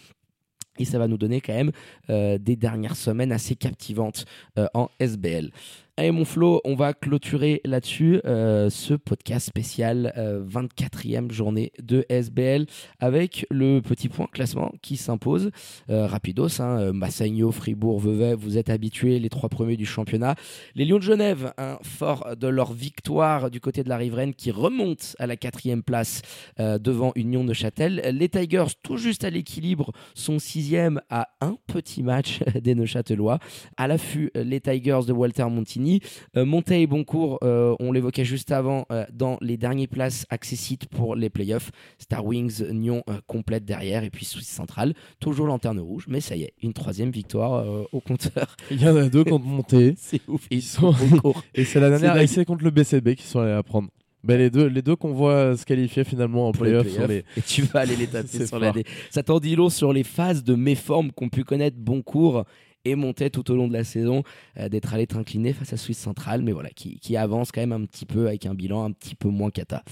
Et 0.79 0.85
ça 0.85 0.99
va 0.99 1.09
nous 1.09 1.19
donner 1.19 1.40
quand 1.40 1.53
même 1.53 1.73
des 2.09 2.57
dernières 2.57 2.97
semaines 2.97 3.33
assez 3.33 3.57
captivantes 3.57 4.25
en 4.73 4.88
SBL. 4.99 5.51
Allez 6.00 6.12
mon 6.12 6.24
Flo, 6.24 6.62
on 6.64 6.76
va 6.76 6.94
clôturer 6.94 7.60
là-dessus 7.66 8.22
euh, 8.24 8.70
ce 8.70 8.94
podcast 8.94 9.46
spécial 9.46 10.14
24e 10.16 11.26
euh, 11.26 11.30
journée 11.30 11.72
de 11.78 12.06
SBL 12.08 12.64
avec 13.00 13.46
le 13.50 13.80
petit 13.80 14.08
point 14.08 14.26
classement 14.32 14.72
qui 14.80 14.96
s'impose. 14.96 15.50
Euh, 15.90 16.06
rapidos, 16.06 16.62
hein, 16.62 16.94
Massagno, 16.94 17.52
Fribourg, 17.52 18.00
Vevey, 18.00 18.34
vous 18.34 18.56
êtes 18.56 18.70
habitués, 18.70 19.18
les 19.18 19.28
trois 19.28 19.50
premiers 19.50 19.76
du 19.76 19.84
championnat. 19.84 20.36
Les 20.74 20.86
Lions 20.86 20.96
de 20.96 21.02
Genève, 21.02 21.52
hein, 21.58 21.76
fort 21.82 22.34
de 22.34 22.48
leur 22.48 22.72
victoire 22.72 23.50
du 23.50 23.60
côté 23.60 23.84
de 23.84 23.90
la 23.90 23.98
riveraine 23.98 24.32
qui 24.32 24.50
remonte 24.50 25.14
à 25.18 25.26
la 25.26 25.36
quatrième 25.36 25.82
place 25.82 26.22
devant 26.58 27.12
Union 27.14 27.44
de 27.44 27.52
Châtel. 27.52 28.00
Les 28.18 28.30
Tigers, 28.30 28.72
tout 28.82 28.96
juste 28.96 29.24
à 29.24 29.28
l'équilibre, 29.28 29.92
sont 30.14 30.38
sixième 30.38 31.02
à 31.10 31.28
un 31.42 31.58
petit 31.66 32.02
match 32.02 32.40
des 32.62 32.74
Neuchâtelois. 32.74 33.38
À 33.76 33.86
l'affût, 33.86 34.30
les 34.34 34.62
Tigers 34.62 35.00
de 35.06 35.12
Walter 35.12 35.44
Montini 35.44 35.89
euh, 36.37 36.61
et 36.70 36.87
Boncourt, 36.87 37.38
euh, 37.42 37.74
on 37.81 37.92
l'évoquait 37.92 38.24
juste 38.24 38.53
avant, 38.53 38.87
euh, 38.92 39.05
dans 39.12 39.38
les 39.40 39.57
dernières 39.57 39.88
places 39.88 40.26
accessibles 40.31 40.87
pour 40.87 41.16
les 41.16 41.31
playoffs. 41.31 41.70
Star 41.98 42.24
Wings, 42.24 42.62
Nyon 42.70 43.03
complète 43.26 43.64
derrière, 43.64 44.05
et 44.05 44.11
puis 44.11 44.24
Suisse 44.24 44.48
Centrale, 44.48 44.94
toujours 45.18 45.46
lanterne 45.46 45.81
rouge, 45.81 46.07
mais 46.09 46.20
ça 46.20 46.37
y 46.37 46.42
est, 46.42 46.53
une 46.62 46.72
troisième 46.72 47.11
victoire 47.11 47.66
au 47.92 48.00
compteur. 48.00 48.57
Il 48.70 48.83
y 48.83 48.88
en 48.88 48.96
a 48.96 49.09
deux 49.09 49.24
contre 49.24 49.46
Monté. 49.46 49.94
c'est 49.98 50.20
ouf. 50.29 50.46
Ils 50.50 50.62
sont... 50.62 50.94
et 51.55 51.64
c'est 51.64 51.81
la 51.81 51.90
dernière 51.90 52.16
essai 52.18 52.44
contre 52.44 52.64
le 52.64 52.70
BCB 52.70 53.14
qui 53.16 53.26
sont 53.26 53.40
allés 53.40 53.53
à 53.53 53.62
prendre. 53.62 53.88
Ben 54.22 54.37
les 54.37 54.50
deux, 54.50 54.66
les 54.66 54.83
deux 54.83 54.96
qu'on 54.96 55.12
voit 55.12 55.57
se 55.57 55.64
qualifier 55.64 56.05
finalement 56.05 56.48
en 56.48 56.53
playoff. 56.53 56.87
Les 57.09 57.24
Et 57.37 57.42
tu 57.46 57.62
vas 57.62 57.81
aller 57.81 57.96
les 57.96 58.07
taper 58.07 58.46
sur 58.46 58.59
l'année. 58.59 58.85
Ça 59.11 59.22
t'en 59.22 59.40
dit 59.40 59.57
long 59.57 59.70
sur 59.70 59.94
les 59.94 60.05
phases 60.05 60.44
de 60.44 60.55
méforme 60.55 61.11
qu'ont 61.11 61.31
pu 61.31 61.42
connaître 61.42 61.79
Boncourt 61.79 62.44
et 62.85 62.95
montait 62.95 63.31
tout 63.31 63.51
au 63.51 63.57
long 63.57 63.69
de 63.69 63.73
la 63.73 63.85
saison 63.85 64.23
euh, 64.59 64.69
d'être 64.69 64.95
allé 64.95 65.05
être 65.05 65.16
incliné 65.16 65.53
face 65.53 65.73
à 65.73 65.77
Suisse 65.77 65.99
Centrale, 65.99 66.43
mais 66.43 66.53
voilà, 66.53 66.71
qui, 66.71 67.16
avance 67.16 67.53
quand 67.53 67.61
même 67.61 67.73
un 67.73 67.85
petit 67.85 68.07
peu 68.07 68.29
avec 68.29 68.47
un 68.47 68.55
bilan 68.55 68.85
un 68.85 68.93
petit 68.93 69.14
peu 69.14 69.29
moins 69.29 69.51
cata. 69.51 69.83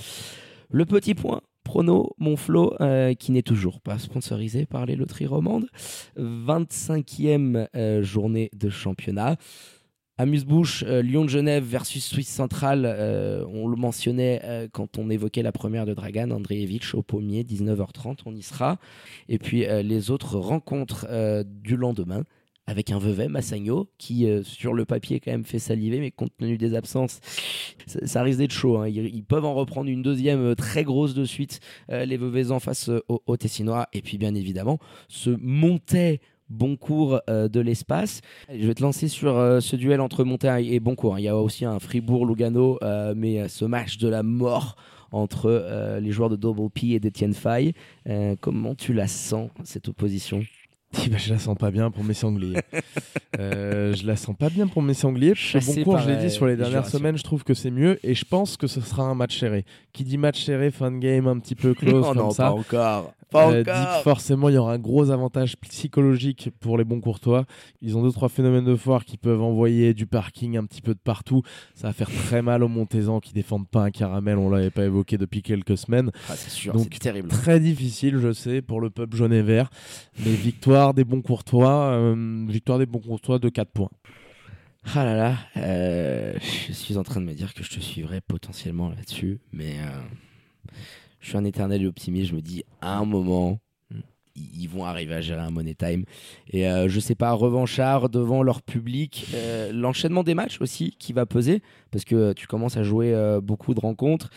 Le 0.71 0.85
petit 0.87 1.15
point 1.15 1.41
Prono 1.69 2.15
Monflo, 2.17 2.73
euh, 2.81 3.13
qui 3.13 3.31
n'est 3.31 3.43
toujours 3.43 3.83
pas 3.83 3.99
sponsorisé 3.99 4.65
par 4.65 4.87
les 4.87 4.97
loteries 4.97 5.27
romandes. 5.27 5.67
25e 6.17 7.69
euh, 7.77 8.03
journée 8.03 8.49
de 8.55 8.71
championnat. 8.71 9.37
Amuse-bouche, 10.17 10.83
euh, 10.87 11.03
Lyon 11.03 11.27
de 11.27 11.29
Genève 11.29 11.63
versus 11.63 12.03
Suisse 12.03 12.31
Centrale, 12.31 12.87
on 13.53 13.69
le 13.69 13.77
mentionnait 13.77 14.69
quand 14.73 14.97
on 14.97 15.11
évoquait 15.11 15.43
la 15.43 15.53
première 15.53 15.85
de 15.85 15.93
Dragan, 15.93 16.31
Andreevich 16.31 16.95
au 16.95 17.03
pommier, 17.03 17.45
19h30, 17.45 18.21
on 18.25 18.35
y 18.35 18.41
sera. 18.43 18.79
Et 19.29 19.39
puis 19.39 19.67
les 19.83 20.11
autres 20.11 20.39
rencontres 20.39 21.07
du 21.45 21.77
lendemain, 21.77 22.25
avec 22.69 22.93
un 22.93 22.99
Vevey, 22.99 23.29
Massagno, 23.29 23.89
qui 23.99 24.29
sur 24.45 24.75
le 24.75 24.85
papier 24.85 25.19
quand 25.19 25.33
même 25.33 25.45
fait 25.45 25.59
saliver, 25.59 25.99
mais 25.99 26.13
compte 26.13 26.33
tenu 26.39 26.57
des 26.57 26.75
absences, 26.75 27.21
ça, 27.87 28.23
risque 28.23 28.39
d'être 28.39 28.53
chaud. 28.53 28.79
Hein. 28.79 28.89
Ils, 28.89 29.25
peuvent 29.25 29.45
en 29.45 29.55
reprendre 29.55 29.91
une 29.91 30.03
deuxième 30.03 30.55
très 30.55 30.85
grosse 30.85 31.15
de 31.15 31.25
suite, 31.25 31.61
les 31.89 32.17
Veveysans 32.17 32.61
face 32.61 32.89
aux 33.09 33.23
au 33.27 33.37
Tessinois. 33.37 33.89
Et 33.93 34.03
puis 34.03 34.19
bien 34.19 34.35
évidemment, 34.35 34.79
ce 35.09 35.31
montait 35.41 36.21
Boncourt 36.49 37.21
euh, 37.29 37.49
de 37.49 37.61
l'espace. 37.61 38.21
Je 38.53 38.67
vais 38.67 38.75
te 38.75 38.83
lancer 38.83 39.09
sur 39.09 39.37
euh, 39.37 39.61
ce 39.61 39.77
duel 39.77 40.01
entre 40.01 40.25
Montagne 40.25 40.67
et 40.67 40.81
Boncourt. 40.81 41.17
Hein. 41.17 41.21
Il 41.21 41.25
y 41.25 41.29
a 41.29 41.37
aussi 41.37 41.65
un 41.65 41.79
Fribourg-Lugano, 41.79 42.79
euh, 42.83 43.15
mais 43.17 43.49
ce 43.49 43.65
match 43.65 43.99
de 43.99 44.09
la 44.09 44.23
mort 44.23 44.77
entre 45.11 45.99
les 46.03 46.11
joueurs 46.11 46.29
de 46.29 46.37
Double 46.37 46.69
P 46.69 46.89
et 46.89 47.01
d'Etienne 47.01 47.33
Fay. 47.33 47.73
comment 48.43 48.75
tu 48.75 48.93
la 48.93 49.07
sens, 49.07 49.49
cette 49.65 49.89
opposition? 49.89 50.43
eh 51.05 51.09
ben, 51.09 51.19
je 51.19 51.33
la 51.33 51.39
sens 51.39 51.57
pas 51.57 51.71
bien 51.71 51.91
pour 51.91 52.03
mes 52.03 52.15
sangliers. 52.15 52.61
euh, 53.39 53.95
je 53.95 54.07
la 54.07 54.17
sens 54.17 54.35
pas 54.37 54.49
bien 54.49 54.67
pour 54.67 54.83
mes 54.83 54.95
sangliers. 54.95 55.35
Boncourt, 55.55 55.99
je 55.99 56.09
l'ai 56.11 56.17
dit 56.17 56.31
sur 56.31 56.47
les 56.47 56.57
dernières 56.57 56.87
semaines, 56.87 57.19
je 57.19 57.23
trouve 57.23 57.45
que 57.45 57.55
c'est 57.55 57.71
mieux 57.71 57.99
et 58.03 58.15
je 58.15 58.25
pense 58.25 58.57
que 58.57 58.67
ce 58.67 58.81
sera 58.81 59.03
un 59.03 59.15
match 59.15 59.39
serré. 59.39 59.65
Qui 59.93 60.05
dit 60.05 60.17
match 60.17 60.45
serré, 60.45 60.71
fin 60.71 60.91
de 60.91 60.99
game, 60.99 61.27
un 61.27 61.39
petit 61.39 61.55
peu 61.55 61.75
close 61.75 62.07
comme 62.09 62.17
non, 62.17 62.31
ça. 62.31 62.45
Pas 62.45 62.53
encore. 62.53 63.13
Euh, 63.35 63.65
forcément 64.03 64.49
il 64.49 64.55
y 64.55 64.59
aura 64.59 64.73
un 64.73 64.79
gros 64.79 65.11
avantage 65.11 65.57
psychologique 65.59 66.51
pour 66.61 66.79
les 66.79 66.85
bons 66.85 67.01
courtois. 67.01 67.45
Ils 67.83 67.97
ont 67.97 68.03
deux 68.03 68.11
trois 68.11 68.29
phénomènes 68.29 68.65
de 68.65 68.77
foire 68.77 69.05
qui 69.05 69.17
peuvent 69.17 69.43
envoyer 69.43 69.93
du 69.95 70.07
parking 70.07 70.57
un 70.57 70.65
petit 70.65 70.81
peu 70.81 70.95
de 70.95 70.99
partout. 70.99 71.43
Ça 71.75 71.89
va 71.89 71.93
faire 71.93 72.11
très 72.11 72.43
mal 72.43 72.63
aux 72.63 72.69
Montezans 72.69 73.21
qui 73.21 73.33
défendent 73.33 73.69
pas 73.69 73.83
un 73.83 73.91
caramel. 73.91 74.39
On 74.39 74.51
l'avait 74.51 74.71
pas 74.71 74.85
évoqué 74.85 75.19
depuis 75.19 75.43
quelques 75.43 75.77
semaines. 75.77 76.11
Ah, 76.29 76.37
c'est 76.37 76.51
sûr, 76.51 76.73
Donc 76.73 76.91
terrible. 76.99 77.29
Très 77.29 77.61
difficile, 77.61 78.19
je 78.19 78.33
sais, 78.33 78.63
pour 78.63 78.81
le 78.81 78.91
peuple 78.91 79.17
jaune 79.17 79.33
et 79.33 79.43
vert. 79.43 79.71
Mais 80.25 80.33
victoire 80.33 80.95
des 80.95 81.05
bons 81.05 81.23
courtois, 81.23 81.91
euh, 81.93 82.47
victoire 82.49 82.79
des 82.79 82.87
bons 82.87 83.01
courtois 83.01 83.39
de 83.39 83.49
4 83.49 83.71
points. 83.71 83.91
Ah 84.95 85.05
là 85.05 85.17
là, 85.17 85.37
euh, 85.59 86.33
je 86.69 86.73
suis 86.73 86.97
en 86.97 87.03
train 87.03 87.21
de 87.21 87.27
me 87.27 87.35
dire 87.35 87.53
que 87.53 87.63
je 87.63 87.69
te 87.69 87.81
suivrai 87.81 88.23
potentiellement 88.23 88.89
là-dessus, 88.89 89.39
mais 89.53 89.77
je 91.21 91.29
suis 91.29 91.37
un 91.37 91.45
éternel 91.45 91.87
optimiste. 91.87 92.31
Je 92.31 92.35
me 92.35 92.41
dis, 92.41 92.65
à 92.81 92.99
un 92.99 93.05
moment, 93.05 93.61
ils 94.55 94.69
vont 94.69 94.85
arriver 94.85 95.15
à 95.15 95.21
gérer 95.21 95.41
un 95.41 95.51
money 95.51 95.75
time. 95.75 96.05
Et 96.51 96.69
euh, 96.69 96.89
je 96.89 97.01
sais 97.01 97.15
pas, 97.15 97.33
revanchard 97.33 98.09
devant 98.09 98.43
leur 98.43 98.63
public, 98.63 99.27
euh, 99.35 99.73
l'enchaînement 99.73 100.23
des 100.23 100.35
matchs 100.35 100.61
aussi 100.61 100.95
qui 100.99 101.13
va 101.13 101.27
peser, 101.27 101.63
parce 101.91 102.05
que 102.05 102.33
tu 102.33 102.47
commences 102.47 102.77
à 102.77 102.83
jouer 102.83 103.15
euh, 103.15 103.41
beaucoup 103.41 103.75
de 103.75 103.81
rencontres. 103.81 104.31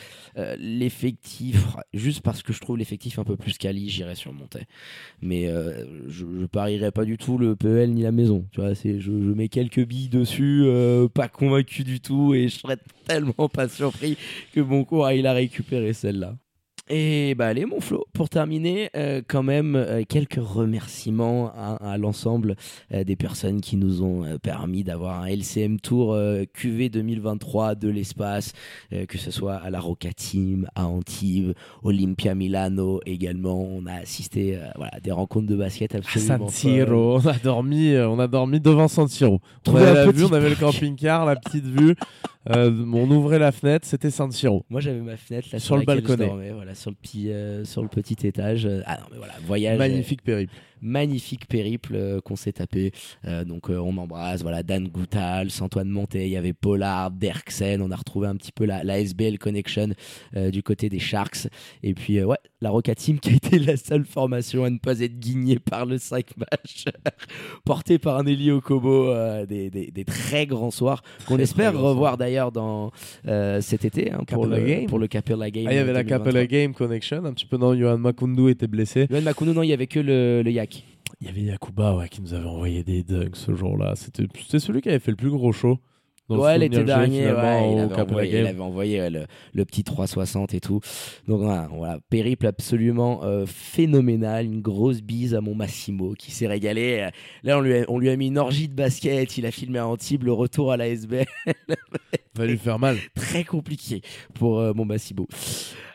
l'effectif, 0.58 1.76
juste 1.94 2.22
parce 2.22 2.42
que 2.44 2.54
je 2.54 2.60
trouve 2.60 2.78
l'effectif 2.78 3.20
un 3.20 3.24
peu 3.24 3.36
plus 3.36 3.58
quali, 3.58 3.90
j'irai 3.90 4.16
sur 4.16 4.34
Monté. 4.34 4.62
Mais 5.22 5.48
je, 6.08 6.26
je 6.40 6.46
parierais 6.46 6.92
pas 6.92 7.06
du 7.06 7.18
tout 7.18 7.38
le 7.38 7.56
PEL 7.56 7.94
ni 7.94 8.02
la 8.02 8.12
maison. 8.12 8.46
Tu 8.52 8.62
vois, 8.62 8.76
c'est, 8.76 9.00
je, 9.00 9.12
je 9.12 9.32
mets 9.32 9.50
quelques 9.50 9.86
billes 9.86 10.10
dessus, 10.10 10.66
pas 11.14 11.28
convaincu 11.28 11.84
du 11.84 12.00
tout, 12.00 12.34
et 12.34 12.48
je 12.48 12.60
serais 12.60 12.78
tellement 13.06 13.50
pas 13.50 13.68
surpris 13.68 14.18
que 14.54 14.62
Boncourt 14.62 15.06
aille 15.06 15.22
la 15.22 15.34
récupérer 15.34 15.94
celle-là. 15.94 16.36
Et 16.90 17.36
bah 17.36 17.48
allez 17.48 17.66
mon 17.66 17.80
Flo, 17.80 18.06
pour 18.12 18.28
terminer, 18.28 18.90
euh, 18.96 19.22
quand 19.26 19.44
même 19.44 19.76
euh, 19.76 20.04
quelques 20.08 20.42
remerciements 20.42 21.52
à, 21.54 21.98
l'ensemble 21.98 22.56
euh, 22.94 23.04
des 23.04 23.16
personnes 23.16 23.62
qui 23.62 23.78
nous 23.78 24.04
ont 24.04 24.26
permis 24.40 24.84
d'avoir 24.84 25.22
un 25.22 25.28
LCM 25.28 25.80
Tour 25.80 26.18
QV 26.54 26.90
2023 26.90 27.76
de 27.76 27.88
l'espace, 27.88 28.54
que 29.08 29.18
ce 29.18 29.32
soit 29.32 29.56
à 29.56 29.70
la 29.70 29.80
Roca 29.80 30.12
Team, 30.12 30.68
à 30.76 30.88
Antibes, 30.88 31.54
Olympia 31.84 32.36
Milano 32.36 33.00
également. 33.06 33.62
On 33.62 33.86
a 33.86 33.94
assisté 33.94 34.58
voilà, 34.76 34.96
à 34.96 35.00
des 35.00 35.12
rencontres 35.12 35.48
de 35.48 35.56
basket 35.56 35.96
absolument. 35.96 36.50
San 36.50 36.50
Siro, 36.50 37.18
on 37.18 37.28
a 37.28 37.38
dormi, 37.38 37.96
on 37.98 38.20
a 38.20 38.28
dormi 38.28 38.60
devant 38.60 38.88
San 38.88 39.08
Siro. 39.08 39.40
On, 39.68 39.76
avait, 39.76 40.12
vue, 40.12 40.26
on 40.26 40.34
avait 40.34 40.50
le 40.50 40.56
camping-car, 40.56 41.26
la 41.26 41.36
petite 41.36 41.66
vue. 41.66 41.96
Euh, 42.50 42.72
on 42.94 43.10
ouvrait 43.12 43.38
la 43.38 43.52
fenêtre, 43.52 43.88
c'était 43.88 44.10
San 44.10 44.32
Siro. 44.32 44.66
Moi 44.70 44.82
j'avais 44.82 45.00
ma 45.00 45.16
fenêtre 45.16 45.50
là 45.52 45.60
sur, 45.60 45.78
le 45.78 45.86
balcon, 45.86 46.16
voilà, 46.56 46.74
sur 46.74 46.90
le 46.90 46.96
petit, 46.96 47.32
euh, 47.32 47.64
sur 47.66 47.84
le 47.84 47.88
petit 47.88 48.26
étage. 48.26 48.68
Ah 48.86 48.98
non 49.00 49.06
mais 49.12 49.18
voilà, 49.18 49.34
voyage. 49.46 49.78
Magnifique 49.78 50.24
périple 50.24 50.54
magnifique 50.82 51.48
périple 51.48 51.96
euh, 51.96 52.22
qu'on 52.22 52.36
s'est 52.36 52.54
tapé. 52.54 52.92
Euh, 53.26 53.46
donc 53.46 53.70
euh, 53.70 53.78
on 53.78 53.98
embrasse 53.98 54.42
voilà 54.42 54.64
Dan 54.64 54.88
Goutal, 54.88 55.50
Antoine 55.60 55.90
Montet, 55.90 56.26
il 56.28 56.32
y 56.32 56.38
avait 56.38 56.54
Pollard, 56.54 57.12
Derksen, 57.12 57.82
on 57.82 57.92
a 57.92 57.96
retrouvé 57.96 58.28
un 58.28 58.36
petit 58.36 58.52
peu 58.52 58.66
la, 58.66 58.84
la 58.84 59.00
SBL 59.00 59.38
connection 59.38 59.90
du 60.52 60.64
côté 60.64 60.90
des 60.90 61.00
Sharks. 61.00 61.48
Et 61.84 61.94
puis 61.94 62.24
ouais, 62.24 62.38
la 62.62 62.70
Roca 62.70 62.96
Team 62.96 63.20
qui 63.20 63.32
a 63.32 63.34
été 63.34 63.60
la 63.60 63.78
seule 63.78 64.06
formation 64.06 64.64
à 64.64 64.70
ne 64.70 64.78
pas 64.78 65.00
être 65.00 65.20
guignée 65.20 65.60
par 65.60 65.86
le 65.86 65.98
5 65.98 66.38
match, 66.38 66.86
porté 67.66 68.00
par 68.00 68.18
un 68.18 68.26
Eli 68.26 68.52
Okobo, 68.52 69.14
des, 69.46 69.70
des, 69.70 70.06
très 70.06 70.46
grands 70.46 70.72
soirs 70.72 71.04
qu'on 71.28 71.38
espère 71.38 71.78
revoir 71.78 72.18
d'ailleurs 72.18 72.52
dans 72.52 72.92
cet 73.26 73.86
été 73.86 74.12
hein, 74.12 74.24
pour, 74.28 74.46
le, 74.46 74.88
pour 74.88 75.00
le 75.00 75.08
Capella 75.08 75.52
Game. 75.52 75.66
Ah, 75.68 75.74
il 75.74 75.76
y 75.76 75.80
avait 75.80 75.94
la 75.94 76.04
Capella 76.04 76.46
Game 76.46 76.74
Connection, 76.74 77.26
un 77.26 77.34
petit 77.34 77.46
peu 77.46 77.58
non, 77.58 77.76
Johan 77.76 77.98
Makundu 77.98 78.50
était 78.50 78.68
blessé. 78.68 79.08
Johan 79.10 79.22
Makundu 79.22 79.54
non, 79.54 79.64
il 79.64 79.70
y 79.70 79.74
avait 79.74 79.88
que 79.88 80.00
le, 80.00 80.42
le 80.44 80.52
Yak. 80.52 80.71
Il 81.22 81.28
y 81.28 81.30
avait 81.30 81.42
Yakuba 81.42 81.96
ouais, 81.96 82.10
qui 82.10 82.20
nous 82.22 82.34
avait 82.34 82.48
envoyé 82.48 82.84
des 82.84 83.04
dunks 83.04 83.36
ce 83.36 83.54
jour-là. 83.54 83.94
C'était 83.96 84.26
celui 84.58 84.82
qui 84.82 84.90
avait 84.90 84.98
fait 84.98 85.12
le 85.12 85.18
plus 85.18 85.30
gros 85.30 85.52
show. 85.52 85.78
ouais, 86.30 86.58
l'été 86.58 86.84
dernier, 86.84 87.22
il, 87.22 87.28
avait 87.28 88.60
envoyé, 88.60 89.08
le, 89.54 89.66
petit 89.66 89.84
360 89.84 90.56
et 90.56 90.60
tout. 90.60 90.80
Donc 91.28 91.42
voilà, 91.42 92.00
périple 92.10 92.48
absolument 92.48 93.24
euh, 93.24 93.46
phénoménal. 93.46 94.46
Une 94.46 94.62
grosse 94.62 95.02
bise 95.02 95.36
à 95.36 95.42
mon 95.42 95.54
Massimo 95.54 96.16
qui 96.18 96.32
s'est 96.32 96.48
régalé. 96.48 97.10
Là, 97.44 97.60
on 97.60 97.62
lui, 97.62 97.78
a, 97.78 97.86
on 97.88 98.00
lui 98.00 98.10
a 98.10 98.18
mis 98.18 98.28
une 98.28 98.40
orgie 98.40 98.68
de 98.68 98.74
basket. 98.74 99.38
Il 99.38 99.46
a 99.46 99.52
filmé 99.52 99.78
à 99.78 99.86
Antibes 99.86 100.24
le 100.24 100.34
retour 100.34 100.72
à 100.72 100.78
la 100.78 100.88
SB. 100.88 101.26
Va 102.34 102.46
lui 102.48 102.58
faire 102.58 102.80
mal. 102.80 102.98
Très 103.16 103.44
compliqué 103.44 104.02
pour 104.34 104.60
euh, 104.60 104.74
mon 104.74 104.86
Massimo. 104.86 105.28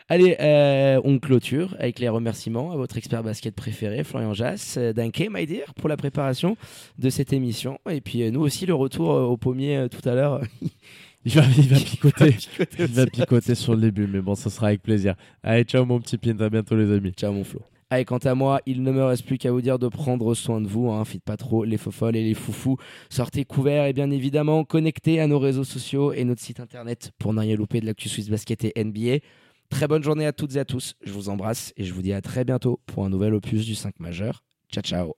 Allez, 0.09 0.37
euh, 0.39 1.01
on 1.03 1.19
clôture 1.19 1.75
avec 1.79 1.99
les 1.99 2.07
remerciements 2.07 2.71
à 2.71 2.77
votre 2.77 2.97
expert 2.97 3.23
basket 3.23 3.53
préféré, 3.53 4.05
Florian 4.05 4.33
Jass, 4.33 4.77
euh, 4.77 4.93
Danke, 4.93 5.27
my 5.29 5.45
dear, 5.45 5.73
pour 5.73 5.89
la 5.89 5.97
préparation 5.97 6.55
de 6.97 7.09
cette 7.09 7.33
émission. 7.33 7.77
Et 7.89 7.99
puis 7.99 8.23
euh, 8.23 8.31
nous 8.31 8.39
aussi, 8.39 8.65
le 8.65 8.73
retour 8.73 9.09
au 9.09 9.35
pommier 9.35 9.87
tout 9.91 10.07
à 10.07 10.15
l'heure. 10.15 10.41
Il 11.27 11.33
va, 11.33 11.41
picoter. 11.77 12.37
il 12.79 12.85
va 12.85 13.05
picoter 13.05 13.53
sur 13.53 13.75
le 13.75 13.81
début, 13.81 14.07
mais 14.07 14.21
bon, 14.21 14.33
ça 14.35 14.49
sera 14.49 14.67
avec 14.67 14.81
plaisir. 14.81 15.15
Allez, 15.43 15.63
ciao 15.63 15.83
mon 15.83 15.99
petit 15.99 16.17
pin, 16.17 16.39
à 16.39 16.49
bientôt 16.49 16.77
les 16.77 16.89
amis. 16.89 17.11
Ciao 17.11 17.33
mon 17.33 17.43
Flo. 17.43 17.59
Allez, 17.89 18.05
quant 18.05 18.17
à 18.19 18.33
moi, 18.33 18.61
il 18.65 18.81
ne 18.83 18.91
me 18.91 19.03
reste 19.03 19.25
plus 19.25 19.37
qu'à 19.37 19.51
vous 19.51 19.61
dire 19.61 19.77
de 19.77 19.89
prendre 19.89 20.33
soin 20.35 20.61
de 20.61 20.67
vous. 20.67 20.89
Hein. 20.89 21.03
Faites 21.03 21.23
pas 21.23 21.35
trop 21.35 21.65
les 21.65 21.77
folles 21.77 22.15
et 22.15 22.23
les 22.23 22.33
foufous. 22.33 22.77
Sortez 23.09 23.43
couverts 23.43 23.85
et 23.85 23.93
bien 23.93 24.09
évidemment 24.11 24.63
connectez 24.63 25.19
à 25.19 25.27
nos 25.27 25.39
réseaux 25.39 25.63
sociaux 25.65 26.13
et 26.13 26.23
notre 26.23 26.41
site 26.41 26.61
internet 26.61 27.11
pour 27.17 27.33
ne 27.33 27.41
rien 27.41 27.55
louper 27.55 27.81
de 27.81 27.85
l'actu 27.85 28.07
Swiss 28.07 28.29
Basket 28.29 28.63
et 28.63 28.83
NBA. 28.83 29.19
Très 29.69 29.87
bonne 29.87 30.03
journée 30.03 30.25
à 30.25 30.33
toutes 30.33 30.55
et 30.55 30.59
à 30.59 30.65
tous. 30.65 30.95
Je 31.03 31.11
vous 31.11 31.29
embrasse 31.29 31.73
et 31.77 31.83
je 31.83 31.93
vous 31.93 32.01
dis 32.01 32.13
à 32.13 32.21
très 32.21 32.43
bientôt 32.45 32.81
pour 32.85 33.05
un 33.05 33.09
nouvel 33.09 33.33
opus 33.33 33.65
du 33.65 33.75
5 33.75 33.99
majeur. 33.99 34.43
Ciao 34.71 34.83
ciao 34.83 35.13